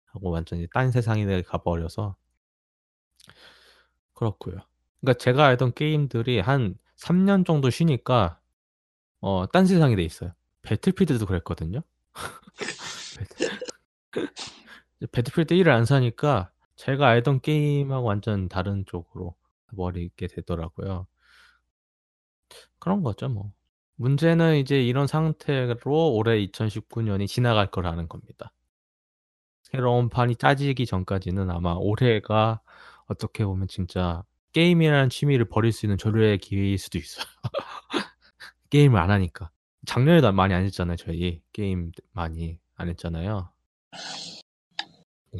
하고 0.07 0.31
완전히 0.31 0.67
딴 0.73 0.91
세상에 0.91 1.41
가버려서 1.43 2.15
그렇고요. 4.13 4.57
그러니까 5.03 5.21
제가 5.21 5.45
알던 5.47 5.73
게임들이 5.73 6.39
한 6.39 6.75
3년 6.95 7.45
정도 7.45 7.69
쉬니까 7.69 8.39
어, 9.19 9.45
딴 9.51 9.65
세상이 9.65 9.97
돼 9.97 10.03
있어요. 10.03 10.31
배틀필드도 10.61 11.25
그랬거든요. 11.25 11.81
배틀필드 15.11 15.55
1을 15.55 15.69
안 15.69 15.83
사니까 15.83 16.51
제가 16.77 17.09
알던 17.09 17.41
게임하고 17.41 18.07
완전 18.07 18.47
다른 18.47 18.85
쪽으로 18.85 19.35
버리게 19.75 20.27
되더라고요. 20.27 21.05
그런 22.79 23.03
거죠, 23.03 23.27
뭐. 23.27 23.51
문제는 23.95 24.55
이제 24.55 24.81
이런 24.81 25.07
상태로 25.07 26.13
올해 26.13 26.37
2019년이 26.47 27.27
지나갈 27.27 27.69
거라는 27.69 28.07
겁니다. 28.07 28.53
새로운 29.63 30.07
판이 30.07 30.37
짜지기 30.37 30.85
전까지는 30.85 31.49
아마 31.49 31.73
올해가 31.73 32.61
어떻게 33.07 33.45
보면 33.45 33.67
진짜 33.67 34.23
게임이라는 34.53 35.09
취미를 35.09 35.45
버릴 35.45 35.71
수 35.71 35.85
있는 35.85 35.97
절호의 35.97 36.37
기회일 36.37 36.77
수도 36.77 36.97
있어요. 36.99 37.25
게임을 38.69 38.99
안 38.99 39.11
하니까. 39.11 39.51
작년에도 39.85 40.31
많이 40.31 40.53
안 40.53 40.63
했잖아요, 40.63 40.95
저희. 40.97 41.41
게임 41.51 41.91
많이 42.11 42.59
안 42.75 42.89
했잖아요. 42.89 43.51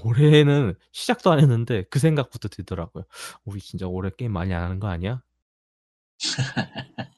올해는 0.04 0.74
시작도 0.92 1.32
안 1.32 1.40
했는데 1.40 1.84
그 1.90 2.00
생각부터 2.00 2.50
들더라고요. 2.50 3.06
우리 3.46 3.60
진짜 3.60 3.88
올해 3.88 4.10
게임 4.10 4.34
많이 4.34 4.54
안 4.54 4.64
하는 4.64 4.80
거 4.80 4.88
아니야? 4.88 5.22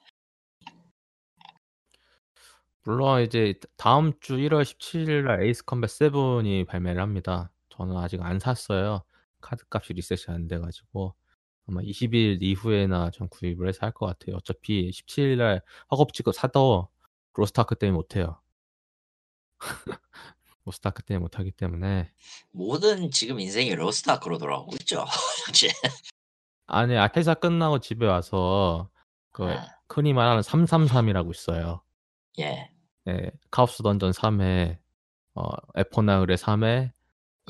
물론 2.83 3.21
이제 3.23 3.55
다음 3.77 4.11
주 4.19 4.35
1월 4.35 4.63
17일 4.63 5.23
날 5.23 5.43
에이스 5.43 5.63
컴뱃 5.65 5.89
7이 5.89 6.67
발매를 6.67 7.01
합니다. 7.01 7.51
저는 7.69 7.97
아직 7.97 8.21
안 8.21 8.39
샀어요. 8.39 9.03
카드값이 9.41 9.93
리셋이 9.93 10.35
안 10.35 10.47
돼가지고 10.47 11.15
아마 11.67 11.81
20일 11.81 12.41
이후에나 12.41 13.11
전 13.11 13.27
구입을 13.29 13.67
해서 13.67 13.79
할 13.81 13.91
것 13.91 14.05
같아요. 14.05 14.37
어차피 14.37 14.89
17일 14.91 15.37
날 15.37 15.61
허겁지겁 15.91 16.35
사도 16.35 16.89
로스타크 17.33 17.75
때문에 17.75 17.95
못해요. 17.95 18.39
로스타크 20.65 21.03
때문에 21.03 21.21
못하기 21.21 21.51
때문에 21.51 22.11
모든 22.51 23.11
지금 23.11 23.39
인생이 23.39 23.75
로스타크로 23.75 24.37
돌아오고 24.37 24.75
있죠. 24.81 25.05
사실. 25.45 25.69
아니 26.67 26.97
아 26.97 27.09
회사 27.15 27.33
끝나고 27.35 27.79
집에 27.79 28.05
와서 28.07 28.89
그 29.31 29.45
아. 29.51 29.67
흔히 29.89 30.13
말하는 30.13 30.41
333이라고 30.41 31.31
있어요. 31.33 31.81
예. 32.39 32.71
네, 33.05 33.29
카오스 33.51 33.83
던전 33.83 34.11
3회, 34.11 34.77
어, 35.35 35.43
에포나울의 35.75 36.37
3회, 36.37 36.91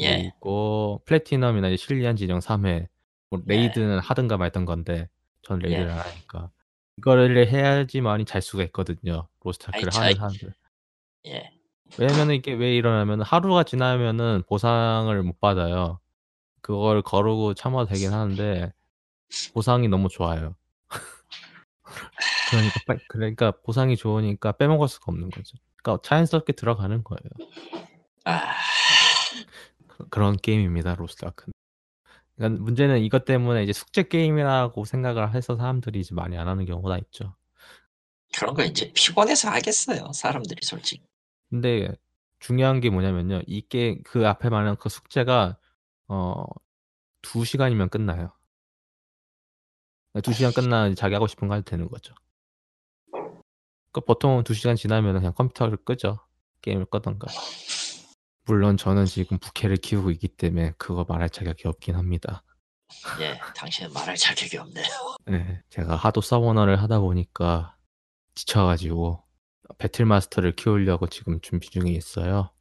예. 0.02 0.18
그리고 0.18 1.02
플래티넘이나 1.06 1.74
실리안 1.78 2.18
진영 2.18 2.40
3회. 2.40 2.88
뭐 3.30 3.40
예. 3.50 3.56
레이드는 3.56 4.00
하든가 4.00 4.38
말든 4.38 4.66
건데 4.66 5.10
전 5.42 5.60
레이드를 5.60 5.88
예. 5.88 5.92
안 5.92 6.00
하니까 6.00 6.50
이거를 6.98 7.48
해야지만이 7.48 8.26
잘 8.26 8.42
수가 8.42 8.64
있거든요. 8.66 9.28
아이, 10.02 10.14
하는 10.14 10.16
사람들. 10.16 10.54
예. 11.28 11.52
왜냐면은 12.00 12.36
이게 12.36 12.54
왜 12.54 12.76
이러냐면 12.76 13.22
하루가 13.22 13.64
지나면은 13.64 14.44
보상을 14.48 15.22
못 15.24 15.40
받아요. 15.40 16.00
그걸 16.62 17.02
거르고 17.02 17.54
참아도 17.54 17.88
되긴 17.90 18.12
하는데 18.12 18.74
보상이 19.54 19.88
너무 19.88 20.10
좋아요. 20.10 20.56
그러니까 22.50 22.80
빨- 22.88 23.00
그러니까 23.08 23.52
보상이 23.52 23.96
좋으니까 23.96 24.54
빼먹을 24.54 24.88
수가 24.88 25.06
없는 25.12 25.30
거죠. 25.30 25.58
그러니까 25.84 26.02
자연스럽게 26.08 26.54
들어가는 26.54 27.04
거예요. 27.04 27.50
아, 28.26 28.54
그- 29.88 30.08
그런 30.10 30.38
게임입니다, 30.38 30.96
로스트아크. 30.96 31.52
그러니까 32.36 32.64
문제는 32.64 33.00
이것 33.00 33.26
때문에 33.26 33.64
이제 33.64 33.74
숙제 33.74 34.04
게임이라고 34.04 34.86
생각을 34.86 35.34
해서 35.34 35.56
사람들이 35.56 36.00
이제 36.00 36.14
많이 36.14 36.38
안 36.38 36.48
하는 36.48 36.66
경우가 36.66 36.98
있죠. 37.00 37.36
그런 38.36 38.54
거 38.54 38.64
이제 38.64 38.92
피곤해서 38.94 39.50
하겠어요. 39.50 40.12
사람들이 40.14 40.60
솔직히. 40.64 41.04
근데 41.50 41.90
중요한 42.40 42.82
게 42.82 42.90
뭐냐면요. 42.90 43.42
이게 43.48 43.98
그 44.04 44.28
앞에 44.28 44.50
말한 44.50 44.76
그 44.78 44.90
숙제가 44.90 45.58
어 46.08 46.44
2시간이면 47.22 47.90
끝나요. 47.90 48.34
2시간 50.16 50.54
끝나면 50.54 50.96
자기 50.96 51.14
하고 51.14 51.28
싶은 51.28 51.48
거 51.48 51.56
해도 51.56 51.66
되는 51.66 51.90
거죠. 51.90 52.14
그 53.92 54.02
보통 54.02 54.44
2시간 54.44 54.76
지나면 54.76 55.14
그냥 55.16 55.34
컴퓨터를 55.34 55.78
끄죠. 55.78 56.20
게임을 56.62 56.86
끄던가. 56.86 57.28
물론 58.46 58.78
저는 58.78 59.06
지금 59.06 59.38
부캐를 59.40 59.78
키우고 59.78 60.12
있기 60.12 60.28
때문에 60.28 60.74
그거 60.78 61.06
말할 61.08 61.30
자격이 61.30 61.68
없긴 61.68 61.96
합니다. 61.96 62.44
예, 63.20 63.40
당신은 63.56 63.92
말할 63.94 64.16
자격이 64.16 64.58
없네요. 64.58 64.86
네, 65.26 65.62
제가 65.70 65.96
하도 65.96 66.22
서버너를 66.22 66.82
하다 66.82 67.00
보니까 67.00 67.76
지쳐가지고 68.36 69.24
배틀마스터를 69.80 70.56
키우려고 70.56 71.08
지금 71.08 71.42
준비 71.42 71.70
중에 71.70 71.90
있어요. 71.92 72.52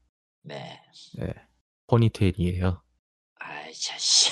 네. 0.42 0.81
네, 1.18 1.35
포니테일이에요. 1.87 2.83
아이, 3.40 3.73
자씨. 3.75 4.31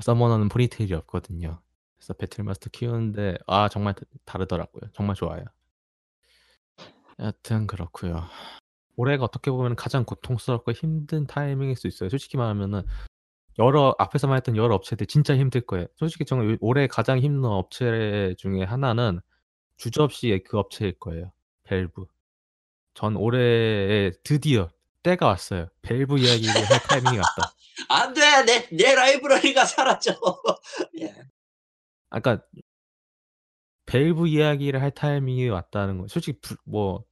서머너는 0.00 0.48
포니테일이 0.50 0.94
없거든요. 0.94 1.60
그래서 1.96 2.12
배틀마스터 2.14 2.70
키우는데 2.70 3.38
아 3.48 3.68
정말 3.68 3.94
다- 3.94 4.02
다르더라고요. 4.24 4.90
정말 4.94 5.16
좋아요. 5.16 5.44
여튼 7.18 7.66
그렇고요. 7.66 8.28
올해가 8.96 9.24
어떻게 9.24 9.50
보면 9.50 9.76
가장 9.76 10.04
고통스럽고 10.04 10.72
힘든 10.72 11.26
타이밍일 11.26 11.76
수 11.76 11.86
있어요. 11.86 12.08
솔직히 12.08 12.36
말하면은 12.36 12.82
여러 13.58 13.94
앞에서 13.98 14.26
말했던 14.26 14.56
여러 14.56 14.74
업체들 14.74 15.06
진짜 15.06 15.36
힘들 15.36 15.60
거예요. 15.62 15.86
솔직히 15.96 16.24
요- 16.34 16.56
올해 16.60 16.86
가장 16.86 17.18
힘든 17.18 17.48
업체 17.50 18.34
중에 18.38 18.64
하나는 18.64 19.20
주저없이 19.76 20.42
그 20.46 20.58
업체일 20.58 20.98
거예요. 20.98 21.32
밸브. 21.64 22.06
전 22.94 23.16
올해에 23.16 24.12
드디어 24.24 24.70
때가 25.02 25.26
왔어요. 25.26 25.68
밸브 25.82 26.18
이야기를 26.18 26.54
할 26.54 26.80
타이밍이 27.14 27.18
왔다. 27.18 27.52
안 27.88 28.14
돼! 28.14 28.44
내, 28.44 28.68
내 28.74 28.94
라이브러리가 28.94 29.64
사라져! 29.66 30.14
예. 31.00 31.14
아까 32.10 32.42
밸브 33.86 34.26
이야기를 34.26 34.82
할 34.82 34.90
타이밍이 34.90 35.48
왔다는 35.48 35.98
거. 35.98 36.08
솔직히 36.08 36.38
뭐 36.64 37.04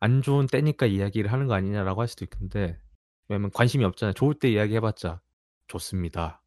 안 0.00 0.22
좋은 0.22 0.46
때니까 0.46 0.86
이야기를 0.86 1.32
하는 1.32 1.46
거 1.46 1.54
아니냐라고 1.54 2.00
할 2.00 2.08
수도 2.08 2.24
있는데 2.24 2.78
왜냐면 3.28 3.50
관심이 3.52 3.84
없잖아요. 3.84 4.12
좋을 4.14 4.34
때 4.34 4.50
이야기해봤자 4.50 5.20
좋습니다. 5.68 6.42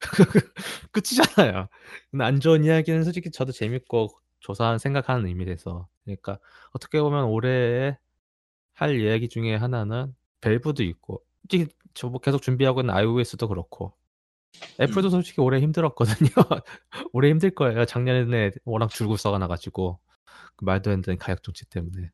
끝이잖아요. 0.92 1.68
근데 2.10 2.24
안 2.24 2.40
좋은 2.40 2.64
이야기는 2.64 3.04
솔직히 3.04 3.30
저도 3.30 3.52
재밌고 3.52 4.10
조사한 4.40 4.78
생각하는 4.78 5.26
의미에서 5.26 5.88
그러니까 6.04 6.38
어떻게 6.72 7.00
보면 7.00 7.24
올해에 7.24 7.98
할 8.74 8.98
이야기 8.98 9.28
중에 9.28 9.56
하나는 9.56 10.14
밸브도 10.40 10.82
있고 10.84 11.22
솔직히 11.42 11.74
저뭐 11.94 12.18
계속 12.20 12.40
준비하고 12.40 12.80
있는 12.80 12.94
iOS도 12.94 13.48
그렇고 13.48 13.94
애플도 14.80 15.10
솔직히 15.10 15.40
올해 15.40 15.60
힘들었거든요. 15.60 16.30
올해 17.12 17.30
힘들 17.30 17.50
거예요. 17.50 17.84
작년에 17.84 18.50
워낙 18.64 18.88
줄고 18.88 19.16
써가 19.16 19.38
나가지고 19.38 20.00
그 20.56 20.64
말도 20.64 20.90
안 20.90 21.02
되는 21.02 21.18
가격 21.18 21.42
정책 21.42 21.70
때문에. 21.70 22.10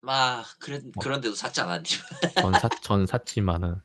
막 0.00 0.44
그런 0.60 0.82
뭐 0.94 1.02
그런데도 1.02 1.34
샀잖아. 1.34 1.82
전샀전 2.40 3.06
샀지만은 3.06 3.76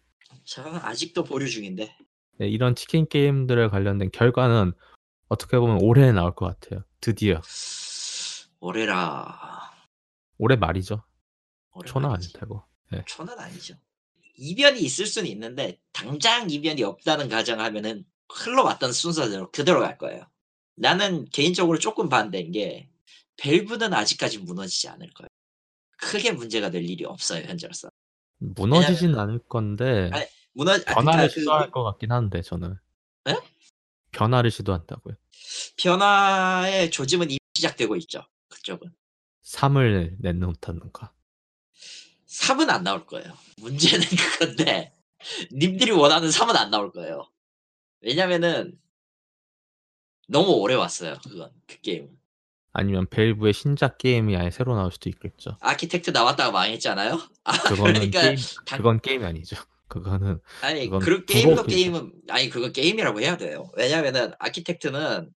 저는 0.45 0.79
아직도 0.81 1.23
보류 1.23 1.49
중인데. 1.49 1.95
네 2.37 2.47
이런 2.47 2.75
치킨 2.75 3.07
게임들에 3.07 3.69
관련된 3.69 4.11
결과는 4.11 4.73
어떻게 5.29 5.57
보면 5.57 5.79
올해 5.81 6.11
나올 6.11 6.35
것 6.35 6.45
같아요. 6.47 6.83
드디어. 6.99 7.41
올해라. 8.59 9.71
올해 10.37 10.55
말이죠. 10.55 11.03
초는 11.85 12.09
아닐. 12.09 12.31
테고. 12.33 12.63
예. 12.93 13.03
초는 13.05 13.37
아니죠. 13.39 13.75
이변이 14.37 14.79
있을 14.81 15.05
수는 15.05 15.29
있는데 15.29 15.79
당장 15.93 16.49
이변이 16.49 16.83
없다는 16.83 17.29
가정하면은 17.29 18.05
흘러왔던 18.29 18.91
순서대로 18.91 19.51
그대로 19.51 19.79
갈 19.81 19.97
거예요. 19.97 20.25
나는 20.75 21.25
개인적으로 21.25 21.79
조금 21.79 22.09
반대인 22.09 22.51
게 22.51 22.89
밸브는 23.37 23.93
아직까지 23.93 24.39
무너지지 24.39 24.89
않을 24.89 25.13
거예요. 25.13 25.27
크게 26.01 26.31
문제가 26.33 26.69
될 26.69 26.83
일이 26.83 27.05
없어요 27.05 27.45
현재로서. 27.45 27.89
무너지진 28.39 29.15
않을 29.17 29.39
건데 29.47 30.09
아니, 30.11 30.25
무너 30.53 30.71
아, 30.73 30.77
변화를 30.77 31.03
그러니까 31.03 31.27
그 31.27 31.39
시도할 31.39 31.71
것 31.71 31.83
같긴 31.83 32.11
한데 32.11 32.41
저는. 32.41 32.75
예? 33.29 33.35
변화를 34.11 34.51
시도한다고요. 34.51 35.15
변화의 35.77 36.91
조짐은 36.91 37.29
이미 37.29 37.39
시작되고 37.55 37.95
있죠. 37.97 38.25
그쪽은. 38.49 38.91
3을 39.45 40.15
내놓다는가. 40.19 41.13
3은 42.27 42.69
안 42.69 42.83
나올 42.83 43.05
거예요. 43.05 43.33
문제는 43.57 44.05
그건데 44.39 44.93
님들이 45.51 45.91
원하는 45.91 46.29
3은 46.29 46.55
안 46.55 46.71
나올 46.71 46.91
거예요. 46.91 47.29
왜냐면은 48.01 48.79
너무 50.27 50.53
오래 50.53 50.73
왔어요. 50.75 51.15
그건 51.23 51.51
그 51.67 51.79
게임은. 51.81 52.17
아니면 52.73 53.05
벨브의 53.09 53.53
신작 53.53 53.97
게임이 53.97 54.35
아예 54.37 54.49
새로 54.49 54.75
나올 54.75 54.91
수도 54.91 55.09
있겠죠. 55.09 55.57
아키텍트 55.59 56.11
나왔다가 56.11 56.51
망했잖아요. 56.51 57.19
아, 57.43 57.51
그거는 57.63 57.93
그러니까 57.93 58.21
게임 58.21 58.37
당- 58.65 58.77
그건 58.77 59.01
게임이 59.01 59.25
아니죠. 59.25 59.57
그거는 59.87 60.39
아니 60.61 60.87
그런 60.87 61.25
게임도. 61.25 61.63
게임은 61.63 62.13
아니 62.29 62.49
그거 62.49 62.71
게임이라고 62.71 63.19
해야 63.19 63.35
돼요. 63.35 63.69
왜냐면은 63.75 64.31
아키텍트는 64.39 65.29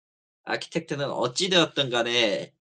아키텍트는 0.46 1.10
어찌 1.10 1.50
되었든 1.50 1.90
간에 1.90 2.54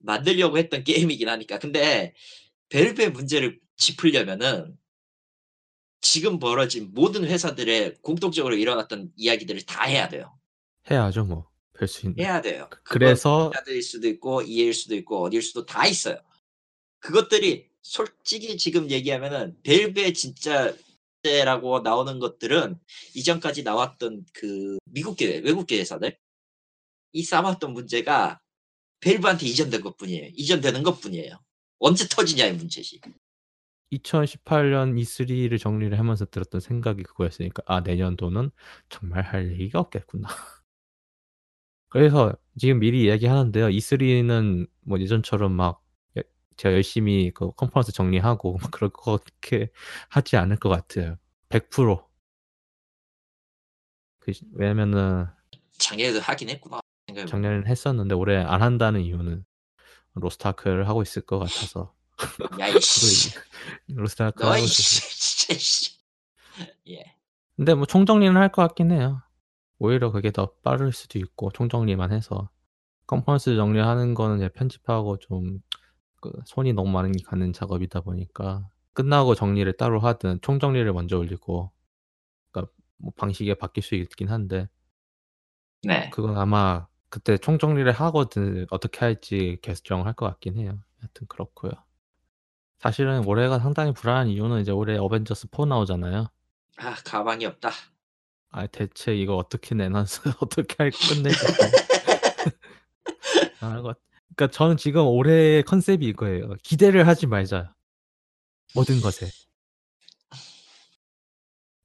만들려고 0.00 0.58
했던 0.58 0.84
게임이긴 0.84 1.28
하니까. 1.28 1.58
근데 1.58 2.12
밸브의 2.68 3.12
문제를 3.12 3.58
짚으려면은 3.76 4.76
지금 6.00 6.38
벌어진 6.38 6.90
모든 6.92 7.24
회사들의 7.24 7.96
공통적으로 8.02 8.54
일어났던 8.56 9.10
이야기들을 9.16 9.62
다 9.62 9.84
해야 9.84 10.08
돼요. 10.08 10.38
해야죠 10.90 11.24
뭐. 11.24 11.48
별수 11.78 12.06
있는. 12.06 12.22
해야 12.22 12.40
돼요. 12.40 12.68
그래서 12.84 13.52
일 13.68 13.82
수도 13.82 14.08
있고 14.08 14.42
EA일 14.42 14.74
수도 14.74 14.94
있고 14.96 15.22
어디일 15.22 15.42
수도 15.42 15.64
다 15.64 15.86
있어요. 15.86 16.18
그것들이 17.00 17.68
솔직히 17.82 18.56
지금 18.56 18.90
얘기하면은 18.90 19.56
밸브의 19.62 20.14
진짜 20.14 20.74
라고 21.44 21.80
나오는 21.80 22.18
것들은 22.20 22.78
이전까지 23.14 23.62
나왔던 23.62 24.24
그 24.32 24.78
미국계 24.86 25.40
외국계 25.40 25.78
회사들 25.78 26.16
이 27.12 27.22
쌓았던 27.22 27.72
문제가 27.74 28.40
밸브한테 29.00 29.46
이전된 29.46 29.82
것뿐이에요. 29.82 30.30
이전되는 30.34 30.82
것뿐이에요. 30.82 31.38
언제 31.80 32.06
터지냐의 32.08 32.54
문제지. 32.54 33.00
2018년 33.92 34.94
E3를 35.00 35.58
정리를 35.58 35.98
하면서 35.98 36.24
들었던 36.24 36.60
생각이 36.60 37.02
그거였으니까 37.02 37.62
아 37.66 37.80
내년도는 37.80 38.50
정말 38.88 39.22
할 39.22 39.52
얘기가 39.52 39.80
없겠구나. 39.80 40.28
그래서 41.88 42.34
지금 42.58 42.80
미리 42.80 43.04
이야기하는데요. 43.04 43.68
E3는 43.68 44.66
뭐 44.80 44.98
예전처럼 45.00 45.52
막 45.52 45.82
여- 46.18 46.22
제가 46.56 46.74
열심히 46.74 47.30
그 47.34 47.50
컨퍼런스 47.52 47.92
정리하고 47.92 48.58
막 48.58 48.70
그럴 48.70 48.90
그렇게 48.90 49.70
하지 50.08 50.36
않을 50.36 50.56
것 50.56 50.68
같아요. 50.68 51.16
100%. 51.48 52.02
그, 54.18 54.32
시- 54.32 54.44
왜냐면은 54.52 55.26
작년에도 55.78 56.20
하긴 56.20 56.50
했구나. 56.50 56.80
작년에는 57.26 57.66
했었는데 57.66 58.14
올해 58.14 58.36
안 58.36 58.60
한다는 58.62 59.00
이유는 59.00 59.44
로스타크를 60.14 60.88
하고 60.88 61.00
있을 61.02 61.22
것 61.22 61.38
같아서 61.38 61.94
야이씨. 62.58 63.34
로스타크 63.88 64.44
하고 64.44 64.56
있어서 64.58 65.06
진짜 65.08 65.58
씨. 65.58 65.98
예. 66.88 67.14
근데 67.56 67.74
뭐 67.74 67.86
총정리는 67.86 68.36
할 68.36 68.50
것 68.50 68.62
같긴 68.62 68.90
해요. 68.92 69.22
오히려 69.78 70.10
그게 70.10 70.30
더 70.30 70.52
빠를 70.62 70.92
수도 70.92 71.18
있고 71.18 71.50
총정리만 71.52 72.12
해서 72.12 72.50
컨퍼런스 73.06 73.56
정리하는 73.56 74.14
거는 74.14 74.38
이제 74.38 74.48
편집하고 74.48 75.18
좀 75.18 75.60
그 76.20 76.32
손이 76.46 76.72
너무 76.72 76.90
많이 76.90 77.22
가는 77.22 77.52
작업이다 77.52 78.00
보니까 78.00 78.68
끝나고 78.92 79.34
정리를 79.34 79.72
따로 79.76 80.00
하든 80.00 80.40
총정리를 80.42 80.92
먼저 80.92 81.18
올리고 81.18 81.70
그러니까 82.50 82.72
뭐 82.96 83.12
방식이 83.16 83.54
바뀔 83.54 83.82
수 83.84 83.94
있긴 83.94 84.28
한데 84.28 84.68
네. 85.82 86.10
그건 86.10 86.36
아마 86.36 86.88
그때 87.08 87.38
총정리를 87.38 87.90
하거든 87.90 88.66
어떻게 88.70 88.98
할지 88.98 89.58
결정할 89.62 90.12
것 90.14 90.26
같긴 90.26 90.56
해요. 90.58 90.78
하여튼 90.98 91.26
그렇고요. 91.28 91.70
사실은 92.80 93.24
올해가 93.26 93.58
상당히 93.58 93.92
불안한 93.92 94.28
이유는 94.28 94.60
이제 94.60 94.72
올해 94.72 94.96
어벤져스 94.98 95.48
4 95.52 95.64
나오잖아요. 95.64 96.26
아 96.78 96.94
가방이 97.04 97.46
없다. 97.46 97.70
아 98.50 98.66
대체 98.66 99.14
이거 99.14 99.36
어떻게 99.36 99.74
내놔서 99.74 100.22
어떻게 100.40 100.74
할 100.78 100.90
끝내지? 100.90 101.36
아, 103.60 103.76
이거- 103.78 103.94
그러니까 104.34 104.56
저는 104.56 104.76
지금 104.76 105.06
올해의 105.06 105.62
컨셉이 105.64 106.06
이거예요. 106.06 106.54
기대를 106.62 107.06
하지 107.08 107.26
말자. 107.26 107.74
모든 108.74 109.00
것에. 109.00 109.26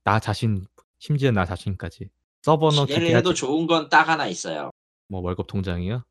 나 0.03 0.19
자신, 0.19 0.65
심지어 0.99 1.31
나 1.31 1.45
자신까지. 1.45 2.09
서버너 2.43 2.85
기대를 2.85 3.07
기대하지. 3.07 3.15
해도 3.15 3.33
좋은 3.33 3.65
건 3.67 3.89
딱 3.89 4.07
하나 4.07 4.27
있어요. 4.27 4.69
뭐 5.07 5.21
월급 5.21 5.47
통장이요? 5.47 6.03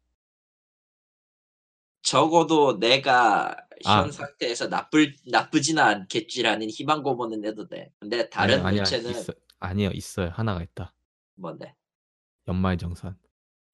적어도 2.03 2.78
내가 2.80 3.55
현 3.84 4.09
아. 4.09 4.11
상태에서 4.11 4.66
나쁠 4.68 5.14
나쁘지는 5.26 5.82
않겠지라는 5.82 6.68
희망 6.70 7.03
고문은 7.03 7.44
해도 7.44 7.68
돼. 7.68 7.92
근데 8.00 8.28
다른 8.28 8.55
아니요, 8.57 8.66
아니요, 8.66 8.82
물체는 8.82 9.11
있어, 9.11 9.32
아니요, 9.62 9.90
있어요. 9.92 10.30
하나가 10.34 10.60
있다. 10.60 10.92
뭔데? 11.36 11.74
연말정산. 12.48 13.16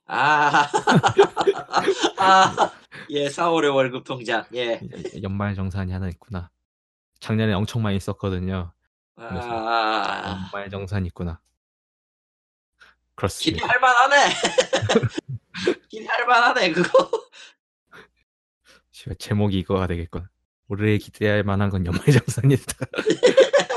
아, 0.07 0.69
아, 2.19 2.73
예, 3.11 3.29
4월의 3.29 3.75
월급 3.75 4.05
통장, 4.05 4.45
예. 4.55 4.81
연말정산이 5.23 5.91
하나 5.93 6.09
있구나. 6.09 6.51
작년에 7.21 7.55
엄청 7.55 7.83
많이 7.83 7.99
썼거든요. 8.01 8.73
아, 9.17 10.49
연말정산이 10.53 11.07
있구나. 11.09 11.41
그렇습니다. 13.15 13.67
기대할 13.67 13.81
만하네. 13.81 14.35
기대할 15.89 16.27
만하네 16.27 16.73
그거. 16.73 17.11
제목이 19.19 19.59
이거가 19.59 19.87
되겠군. 19.87 20.29
올해 20.69 20.99
기대할 20.99 21.45
만한 21.45 21.71
건 21.71 21.87
연말정산이다. 21.87 22.75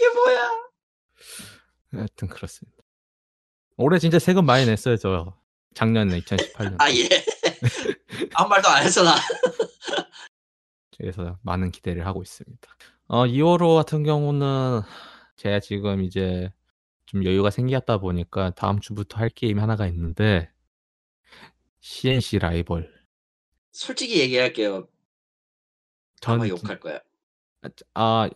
이게 0.00 0.08
뭐야? 0.14 0.50
하여튼 1.92 2.28
그렇습니다. 2.28 2.78
올해 3.76 3.98
진짜 3.98 4.18
세금 4.18 4.46
많이 4.46 4.64
냈어요, 4.64 4.96
저. 4.96 5.38
작년에 5.74 6.18
2018년. 6.20 6.76
아 6.80 6.90
예. 6.90 7.08
아무 8.34 8.48
말도 8.48 8.68
안 8.68 8.82
했어 8.82 9.02
나. 9.02 9.14
그래서 10.96 11.38
많은 11.42 11.70
기대를 11.70 12.06
하고 12.06 12.22
있습니다. 12.22 12.68
어, 13.08 13.26
2월호 13.26 13.76
같은 13.76 14.02
경우는 14.04 14.80
제가 15.36 15.60
지금 15.60 16.02
이제 16.02 16.50
좀 17.06 17.24
여유가 17.24 17.50
생겼다 17.50 17.98
보니까 17.98 18.50
다음 18.50 18.80
주부터 18.80 19.18
할 19.18 19.28
게임이 19.28 19.60
하나가 19.60 19.86
있는데 19.86 20.50
CNC 21.80 22.38
라이벌. 22.38 22.92
솔직히 23.72 24.20
얘기할게요. 24.20 24.88
아마 26.24 26.46
전 26.46 26.48
욕할 26.48 26.80
거야. 26.80 27.00
아, 27.94 28.28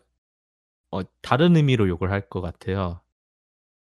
어, 0.95 1.01
다른 1.23 1.57
의미로 1.57 1.89
욕을 1.89 2.11
할 2.13 2.29
것 2.29 2.41
같아요. 2.41 3.01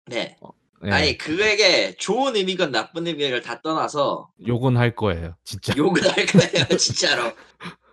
네. 0.07 0.37
예, 0.85 0.91
아니 0.91 1.17
그에게 1.17 1.95
좋은 1.95 2.35
의미건 2.35 2.71
나쁜 2.71 3.07
의미를 3.07 3.41
다 3.41 3.61
떠나서 3.61 4.31
욕은 4.45 4.77
할 4.77 4.95
거예요, 4.95 5.35
진짜. 5.43 5.73
욕을 5.77 6.03
할 6.05 6.25
거예요 6.25 6.65
진짜로. 6.77 7.33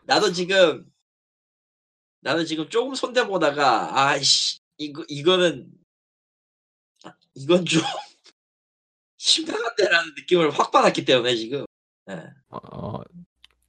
나도 0.04 0.32
지금 0.32 0.84
나도 2.20 2.44
지금 2.44 2.68
조금 2.68 2.94
손대 2.94 3.26
보다가 3.26 4.08
아이씨 4.08 4.58
이거 4.78 5.04
이거는 5.08 5.66
아, 7.04 7.14
이건 7.34 7.64
좀 7.64 7.80
심각한데라는 9.16 10.14
느낌을 10.18 10.50
확 10.50 10.70
받았기 10.70 11.04
때문에 11.04 11.36
지금. 11.36 11.64
예. 12.10 12.14
어, 12.50 12.58
어, 12.72 13.00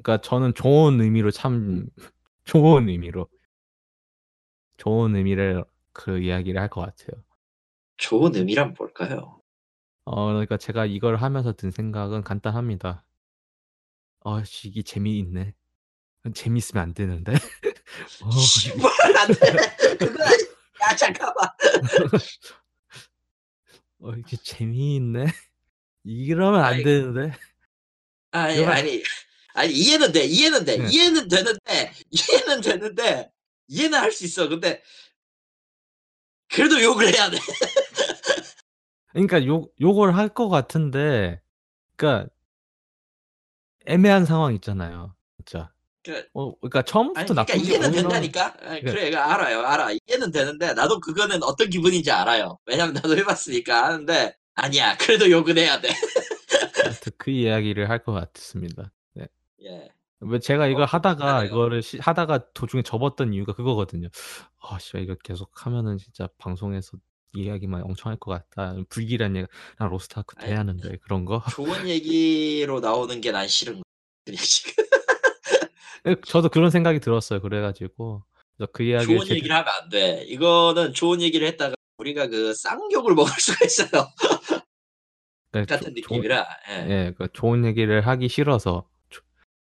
그러니까 0.04 0.22
저는 0.22 0.54
좋은 0.56 1.00
의미로 1.00 1.32
참 1.32 1.88
좋은 2.44 2.90
의미로 2.90 3.30
좋은 4.78 5.16
의미를 5.16 5.64
그 5.94 6.20
이야기를 6.20 6.60
할 6.62 6.70
것 6.70 6.82
같아요. 6.82 7.24
좋은 7.98 8.36
의미란 8.36 8.74
뭘까요? 8.78 9.42
어, 10.06 10.28
그러니까 10.28 10.58
제가 10.58 10.86
이걸 10.86 11.16
하면서 11.18 11.54
든 11.54 11.72
생각은 11.72 12.24
간단합니다. 12.24 13.06
'아씨 14.24 14.68
이게 14.70 14.82
재미있네. 14.82 15.54
재미있으면 16.34 16.84
안 16.84 16.94
되는데.' 16.94 17.34
어 18.24 18.32
씨발 18.32 18.92
안 19.18 19.28
돼. 19.30 19.98
그건 19.98 20.22
아니 20.28 20.44
야 20.84 20.96
잠깐만. 20.98 21.50
어 24.00 24.12
이게 24.14 24.38
재미있네. 24.38 25.26
이러면 26.04 26.62
안 26.62 26.74
아이 26.76 26.84
되는데. 26.84 27.34
아니, 28.32 28.56
이러면 28.58 28.74
아니, 28.78 29.04
아니 29.56 29.74
이해는 29.74 30.12
돼. 30.12 30.26
이해는 30.26 30.66
돼. 30.66 30.78
네. 30.78 30.90
이해는 30.92 31.28
되는데 31.28 31.94
이해는 32.12 32.62
되는데 32.62 33.32
이해는 33.68 34.00
할 34.00 34.12
수 34.12 34.26
있어. 34.26 34.48
근데 34.48 34.82
그래도 36.50 36.82
욕을 36.82 37.14
해야 37.14 37.30
돼. 37.30 37.38
그러니까 39.12 39.46
욕 39.46 39.74
욕을 39.82 40.16
할 40.16 40.30
것 40.30 40.50
같은데 40.50 41.42
그러니까 41.96 42.30
애매한 43.86 44.26
상황 44.26 44.54
있잖아요. 44.56 45.16
진짜. 45.38 45.72
그어 46.04 46.56
그러니까 46.62 46.80
아니 46.80 46.86
처음부터 46.86 47.26
그러니까 47.26 47.34
나쁜 47.34 47.64
게 47.64 47.70
이해는 47.70 47.92
된다니까. 47.92 48.46
아, 48.46 48.52
그러니까 48.60 48.92
그래, 48.92 49.10
그 49.10 49.18
알아요, 49.18 49.62
알아. 49.62 49.90
이해는 50.08 50.32
되는데 50.32 50.74
나도 50.74 51.00
그거는 51.00 51.42
어떤 51.44 51.70
기분인지 51.70 52.12
알아요. 52.12 52.60
왜냐면 52.66 52.94
나도 52.94 53.18
해봤으니까 53.18 53.86
아는데 53.88 54.36
아니야. 54.54 54.96
그래도 54.98 55.30
욕은 55.32 55.58
해야 55.58 55.82
돼. 55.82 55.90
그 57.18 57.32
이야기를 57.32 57.90
할 57.90 58.04
것 58.04 58.14
같습니다. 58.34 58.92
네. 59.14 59.26
예. 59.64 59.90
왜 60.28 60.40
제가 60.40 60.68
이걸 60.68 60.84
어, 60.84 60.86
하다가 60.86 61.36
하네요. 61.38 61.48
이거를 61.52 61.82
시 61.82 61.98
하다가 62.00 62.52
도중에 62.54 62.84
접었던 62.84 63.34
이유가 63.34 63.54
그거거든요. 63.54 64.08
'아 64.62 64.80
씨발 64.80 65.02
이거 65.04 65.16
계속 65.24 65.50
하면은 65.66 65.98
진짜 65.98 66.28
방송에서 66.38 66.98
이야기만 67.34 67.84
엄청 67.84 68.12
할 68.12 68.18
것 68.20 68.32
같다. 68.32 68.76
불길한 68.90 69.36
얘기 69.36 69.48
난 69.78 69.90
로스트 69.90 70.20
아크 70.20 70.36
아니 70.40 70.50
해야 70.52 70.60
하는데.' 70.60 70.98
그런 71.04 71.26
거. 71.26 71.44
좋은 71.56 71.88
얘기로 71.88 72.80
나오는 72.80 73.20
게 73.22 73.32
난 73.32 73.48
싫은 73.48 73.76
거 73.78 73.82
그냥 74.26 74.38
지금. 74.44 74.84
예 76.08 76.16
저도 76.26 76.50
그런 76.50 76.70
생각이 76.70 77.00
들었어요. 77.00 77.42
그래 77.42 77.62
가지고 77.62 78.24
그래서 78.58 78.72
그 78.74 78.84
이야기를 78.84 79.16
좋은 79.18 79.26
제대 79.28 79.36
얘기를 79.38 79.56
하면 79.56 79.68
안 79.82 79.90
돼. 79.90 80.24
이거는 80.28 80.94
좋은 80.94 81.22
얘기를 81.22 81.48
했다가 81.48 81.76
우리가 81.98 82.28
그 82.28 82.54
쌍욕을 82.54 83.14
먹을 83.16 83.32
수가 83.40 83.66
있어요. 83.66 84.08
네조 85.52 85.66
같은 85.76 85.96
좋은 85.96 86.20
느낌이라. 86.20 86.48
예. 86.70 86.90
예그 87.08 87.30
좋은 87.34 87.66
얘기를 87.66 88.06
하기 88.06 88.28
싫어서 88.28 88.88
조 88.88 88.95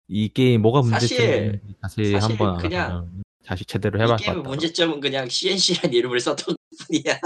이 0.08 0.28
게임 0.28 0.62
뭐가 0.62 0.82
문제점이 0.82 1.58
사실 1.80 2.12
사실 2.12 2.18
한번 2.22 2.58
그냥 2.58 3.22
다시 3.44 3.64
제대로 3.64 4.00
해이 4.00 4.06
게임의 4.16 4.36
같다. 4.42 4.48
문제점은 4.48 5.00
그냥 5.00 5.28
CNC라는 5.28 5.94
이름을 5.94 6.20
썼던 6.20 6.54
뿐이야. 6.88 7.20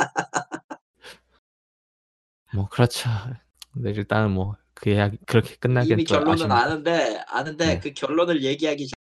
뭐 2.54 2.68
그렇죠. 2.68 3.08
근데 3.72 3.90
일단은 3.90 4.30
뭐 4.32 4.56
그 4.76 4.90
이야기 4.90 5.16
그렇게 5.24 5.56
끝나기엔 5.56 5.98
이미 5.98 6.04
또 6.04 6.14
결론은 6.16 6.34
아쉽네요. 6.34 6.58
아는데 6.58 7.24
아는데 7.28 7.66
네. 7.66 7.80
그 7.80 7.94
결론을 7.94 8.42
얘기하기 8.44 8.88
전 8.88 8.92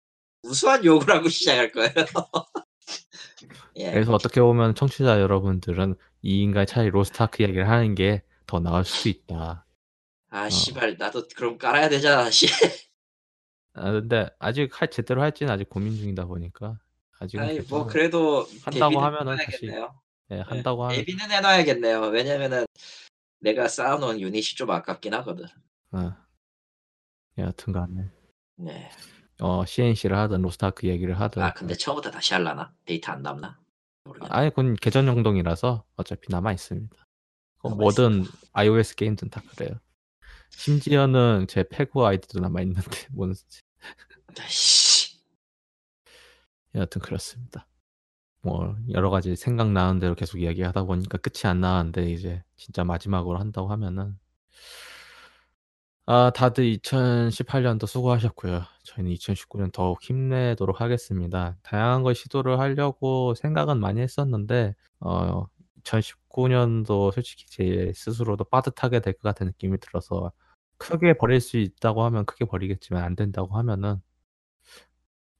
우수한 0.42 0.82
욕을 0.84 1.10
하고 1.14 1.28
시작할 1.28 1.70
거예요. 1.70 1.92
예. 3.76 3.90
그래서 3.92 4.14
어떻게 4.14 4.40
보면 4.40 4.74
청취자 4.74 5.20
여러분들은 5.20 5.96
이 6.22 6.40
인간이 6.40 6.66
차라리 6.66 6.88
로스트 6.88 7.22
아크 7.22 7.42
이야기를 7.42 7.68
하는 7.68 7.94
게 7.94 8.22
더 8.46 8.60
나을 8.60 8.84
수도 8.84 9.08
있다. 9.08 9.66
아 10.30 10.46
어. 10.46 10.48
씨발 10.48 10.96
나도 10.98 11.26
그럼 11.36 11.58
깔아야 11.58 11.88
되잖아. 11.88 12.30
씨. 12.30 12.46
아 13.76 13.92
근데 13.92 14.28
아직 14.38 14.80
할 14.80 14.90
제대로 14.90 15.22
할지는 15.22 15.52
아직 15.52 15.68
고민 15.68 15.94
중이다 15.96 16.24
보니까 16.24 16.78
아직은 17.18 17.44
아니 17.44 17.58
뭐 17.60 17.86
결정을 17.86 17.86
그래도 17.92 18.46
한다고 18.64 19.00
하면은 19.00 19.36
다시 19.36 19.66
해놔야겠네요. 19.66 20.00
예 20.32 20.36
예. 20.36 20.40
한다고 20.40 20.84
하면 20.84 20.96
대비는 20.96 21.30
해놔야겠네요. 21.30 22.00
왜냐면은 22.06 22.64
내가 23.38 23.68
쌓아놓은 23.68 24.20
유닛이 24.20 24.56
좀 24.56 24.70
아깝긴 24.70 25.12
하거든. 25.14 25.44
어. 25.92 26.12
여하튼간에 27.38 28.10
네. 28.56 28.90
어 29.40 29.64
CNC를 29.66 30.16
하든 30.16 30.40
로스트 30.40 30.64
아크 30.64 30.86
얘기를 30.88 31.20
하든 31.20 31.42
아 31.42 31.52
근데 31.52 31.74
처음부터 31.74 32.10
다시 32.10 32.32
할라나? 32.32 32.72
데이터 32.86 33.12
안 33.12 33.22
남나? 33.22 33.60
모르겠네. 34.04 34.34
아니 34.34 34.48
그건 34.48 34.74
계정 34.76 35.06
연동이라서 35.06 35.84
어차피 35.96 36.28
남아 36.30 36.52
있습니다. 36.52 36.96
그 37.58 37.68
남아 37.68 37.76
뭐든 37.76 38.24
iOS 38.54 38.94
게임든 38.94 39.28
다 39.28 39.42
그래요. 39.54 39.78
심지어는 40.50 41.46
제 41.48 41.64
페그 41.68 42.04
아이디도 42.04 42.40
남아 42.40 42.62
있는데 42.62 42.90
뭔 43.10 43.34
아이씨. 44.40 45.16
여하튼 46.74 47.00
그렇습니다. 47.00 47.66
뭐 48.42 48.76
여러 48.92 49.10
가지 49.10 49.36
생각나는 49.36 50.00
대로 50.00 50.14
계속 50.14 50.38
이야기하다 50.40 50.84
보니까 50.84 51.18
끝이 51.18 51.50
안 51.50 51.60
나는데 51.60 52.10
이제 52.12 52.42
진짜 52.56 52.84
마지막으로 52.84 53.38
한다고 53.38 53.68
하면은 53.72 54.18
아 56.08 56.30
다들 56.30 56.64
2018년도 56.78 57.86
수고하셨고요. 57.88 58.62
저희는 58.84 59.12
2019년 59.14 59.72
더욱 59.72 60.00
힘내도록 60.02 60.80
하겠습니다. 60.80 61.56
다양한 61.64 62.02
걸 62.04 62.14
시도를 62.14 62.60
하려고 62.60 63.34
생각은 63.34 63.80
많이 63.80 64.00
했었는데 64.00 64.74
어 65.00 65.46
2019년도 65.82 67.12
솔직히 67.12 67.46
제 67.48 67.92
스스로도 67.94 68.44
빠듯하게 68.44 69.00
될 69.00 69.14
것 69.14 69.22
같은 69.22 69.46
느낌이 69.46 69.78
들어서 69.78 70.30
크게 70.78 71.14
버릴 71.18 71.40
수 71.40 71.56
있다고 71.58 72.04
하면 72.04 72.24
크게 72.26 72.44
버리겠지만 72.44 73.02
안 73.04 73.16
된다고 73.16 73.56
하면은 73.58 74.00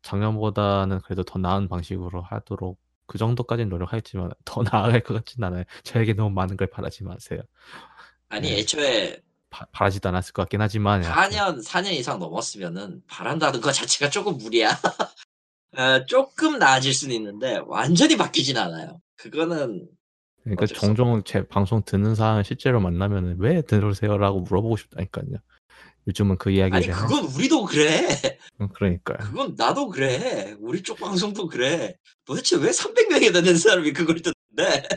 작년보다는 0.06 1.00
그래도 1.00 1.24
더 1.24 1.38
나은 1.38 1.68
방식으로 1.68 2.22
하도록 2.22 2.78
그 3.06 3.18
정도까지는 3.18 3.68
노력하겠지만 3.68 4.30
더 4.44 4.62
나아갈 4.62 5.02
것 5.02 5.14
같진 5.14 5.42
않아요. 5.42 5.64
저에게 5.82 6.14
너무 6.14 6.30
많은 6.30 6.56
걸 6.56 6.68
바라지 6.68 7.02
마세요. 7.04 7.40
아니 8.28 8.48
예. 8.50 8.58
애초에 8.58 9.20
바 9.50 9.66
바라지도 9.72 10.08
않았을 10.08 10.32
것 10.32 10.42
같긴 10.42 10.60
하지만 10.60 11.02
여하튼 11.02 11.38
4년 11.38 11.60
4년 11.62 11.92
이상 11.92 12.18
넘었으면은 12.18 13.02
바란다는 13.08 13.60
거 13.60 13.72
자체가 13.72 14.10
쪼금 14.10 14.38
무리야. 14.38 14.70
어 15.76 16.06
쪼끔 16.06 16.58
나아질 16.58 16.94
수는 16.94 17.14
있는데 17.16 17.60
완전히 17.66 18.16
바뀌진 18.16 18.56
않아요. 18.58 19.00
그거는 19.16 19.88
그러니까 20.42 20.66
종종 20.66 21.22
제 21.24 21.46
방송 21.46 21.82
듣는 21.84 22.14
사람 22.14 22.42
실제로 22.44 22.80
만나면은 22.80 23.36
"왜 23.38 23.62
들으세요?"라고 23.62 24.40
물어보고 24.40 24.76
싶다니깐요. 24.76 25.36
요즘은 26.06 26.38
그 26.38 26.50
아니 26.50 26.58
이야기를 26.58 26.94
하 26.94 27.06
그건 27.06 27.24
우리도 27.24 27.64
그래. 27.64 28.06
음 28.60 28.68
그러니까요. 28.72 29.18
그건 29.18 29.54
나도 29.56 29.88
그래. 29.88 30.54
우리 30.60 30.82
쪽 30.82 30.98
방송도 30.98 31.48
그래. 31.48 31.96
도대체 32.24 32.56
왜 32.56 32.70
300명이 32.70 33.32
넘는 33.32 33.56
사람이 33.58 33.92
그걸 33.92 34.20
듣는데? 34.22 34.88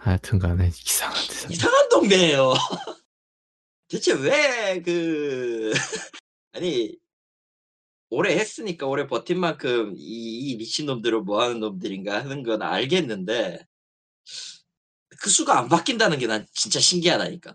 하여튼간에 0.00 0.68
이상한 0.68 1.16
세상에 1.24 1.54
이상한 1.54 1.88
동네예요. 1.88 2.54
대체 3.88 4.12
왜 4.14 4.82
그 4.84 5.72
아니 6.52 6.96
오래 8.10 8.34
했으니까 8.36 8.86
오래 8.86 9.06
버틴 9.06 9.38
만큼 9.40 9.94
이 9.96 10.32
이 10.52 10.56
미친놈들은 10.56 11.24
뭐 11.24 11.42
하는 11.42 11.60
놈들인가 11.60 12.18
하는 12.24 12.42
건 12.42 12.60
알겠는데 12.62 13.64
그 15.20 15.30
수가 15.30 15.58
안 15.58 15.68
바뀐다는 15.68 16.18
게 16.18 16.26
난 16.26 16.46
진짜 16.52 16.80
신기하다니까. 16.80 17.54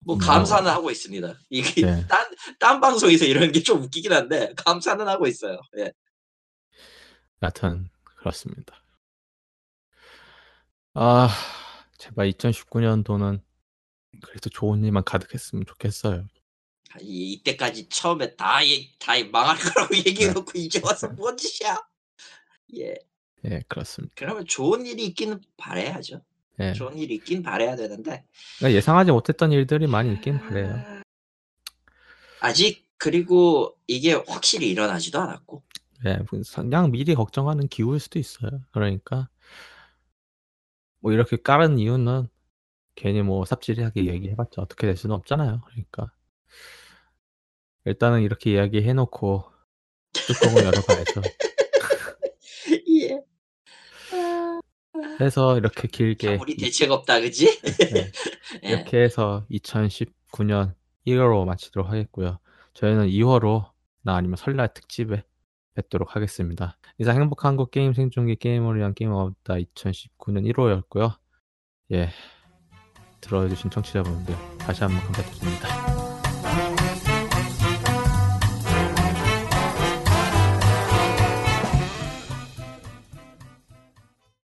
뭐뭐 0.00 0.18
감사는 0.18 0.70
하고 0.70 0.90
있습니다. 0.90 1.34
이게 1.50 1.82
네. 1.82 2.06
딴 2.08 2.26
딴 2.58 2.80
방송에서 2.80 3.24
이러는 3.24 3.52
게좀 3.52 3.82
웃기긴 3.82 4.12
한데 4.12 4.52
감사는 4.56 5.06
하고 5.06 5.26
있어요. 5.26 5.60
예. 5.78 5.92
여하튼 7.42 7.88
그렇습니다. 8.04 8.74
아 10.94 11.28
제발 11.98 12.30
2019년도는 12.30 13.40
그래도 14.22 14.50
좋은 14.50 14.84
일만 14.84 15.04
가득했으면 15.04 15.64
좋겠어요. 15.66 16.26
아이 16.90 17.32
이때까지 17.32 17.88
처음에 17.88 18.34
다얘다 18.36 19.12
망할 19.30 19.56
거라고 19.58 19.94
얘기해 19.96 20.28
네. 20.28 20.32
놓고 20.32 20.52
이제 20.54 20.80
와서 20.82 21.08
뭔 21.08 21.36
짓이야. 21.36 21.76
예. 22.76 22.94
예 23.44 23.62
그렇습니다. 23.68 24.14
그러면 24.16 24.46
좋은 24.46 24.86
일이 24.86 25.04
있기는 25.06 25.40
바라야죠. 25.56 26.22
예. 26.60 26.72
좋은 26.72 26.96
일이 26.98 27.14
있긴 27.16 27.42
바라야 27.42 27.76
되는데 27.76 28.24
그러니까 28.58 28.76
예상하지 28.76 29.12
못했던 29.12 29.52
일들이 29.52 29.86
많이 29.86 30.12
있긴 30.12 30.38
바라요. 30.38 31.02
아직 32.40 32.86
그리고 32.96 33.76
이게 33.86 34.12
확실히 34.12 34.70
일어나지도 34.70 35.20
않았고. 35.20 35.62
예. 36.06 36.18
그 36.28 36.42
그냥 36.54 36.90
미리 36.90 37.14
걱정하는 37.14 37.68
기우일 37.68 38.00
수도 38.00 38.18
있어요. 38.18 38.50
그러니까 38.72 39.28
뭐 41.00 41.12
이렇게 41.12 41.36
까는 41.36 41.78
이유는 41.78 42.28
괜히 42.94 43.22
뭐 43.22 43.44
삽질하게 43.44 44.06
얘기해 44.06 44.34
봤자 44.34 44.60
어떻게 44.60 44.86
될 44.86 44.96
수는 44.96 45.14
없잖아요. 45.16 45.62
그러니까 45.66 46.12
일단은 47.84 48.22
이렇게 48.22 48.52
이야기해 48.52 48.92
놓고 48.92 49.44
뚜껑을 50.12 50.64
열어 50.64 50.82
봐야죠. 50.82 51.22
예. 53.00 53.20
아. 54.12 54.60
해서 55.20 55.56
이렇게 55.58 55.82
참 55.82 55.90
길게 55.90 56.36
우리 56.36 56.52
이 56.52 56.56
대책 56.56 56.90
없다 56.90 57.20
그지? 57.20 57.60
네. 57.62 58.10
예. 58.64 58.68
이렇게 58.68 58.98
해서 58.98 59.44
2019년 59.50 60.74
1 61.04 61.18
월로 61.18 61.44
마치도록 61.44 61.88
하겠고요. 61.88 62.38
저희는 62.74 63.08
2 63.08 63.22
월호 63.22 63.64
나 64.02 64.14
아니면 64.14 64.36
설날 64.36 64.72
특집에 64.72 65.24
뵙도록 65.74 66.16
하겠습니다. 66.16 66.76
이상 66.98 67.16
행복한 67.20 67.50
한국 67.50 67.70
게임 67.70 67.92
생중계 67.92 68.36
게임을 68.36 68.76
위한 68.76 68.94
게임 68.94 69.12
없다 69.12 69.54
2019년 69.54 70.46
1 70.46 70.54
호였고요. 70.58 71.14
예. 71.92 72.10
들어 73.20 73.48
주신 73.48 73.70
청취자분들 73.70 74.34
다시 74.58 74.84
한번 74.84 75.02
감사드립니다. 75.02 75.87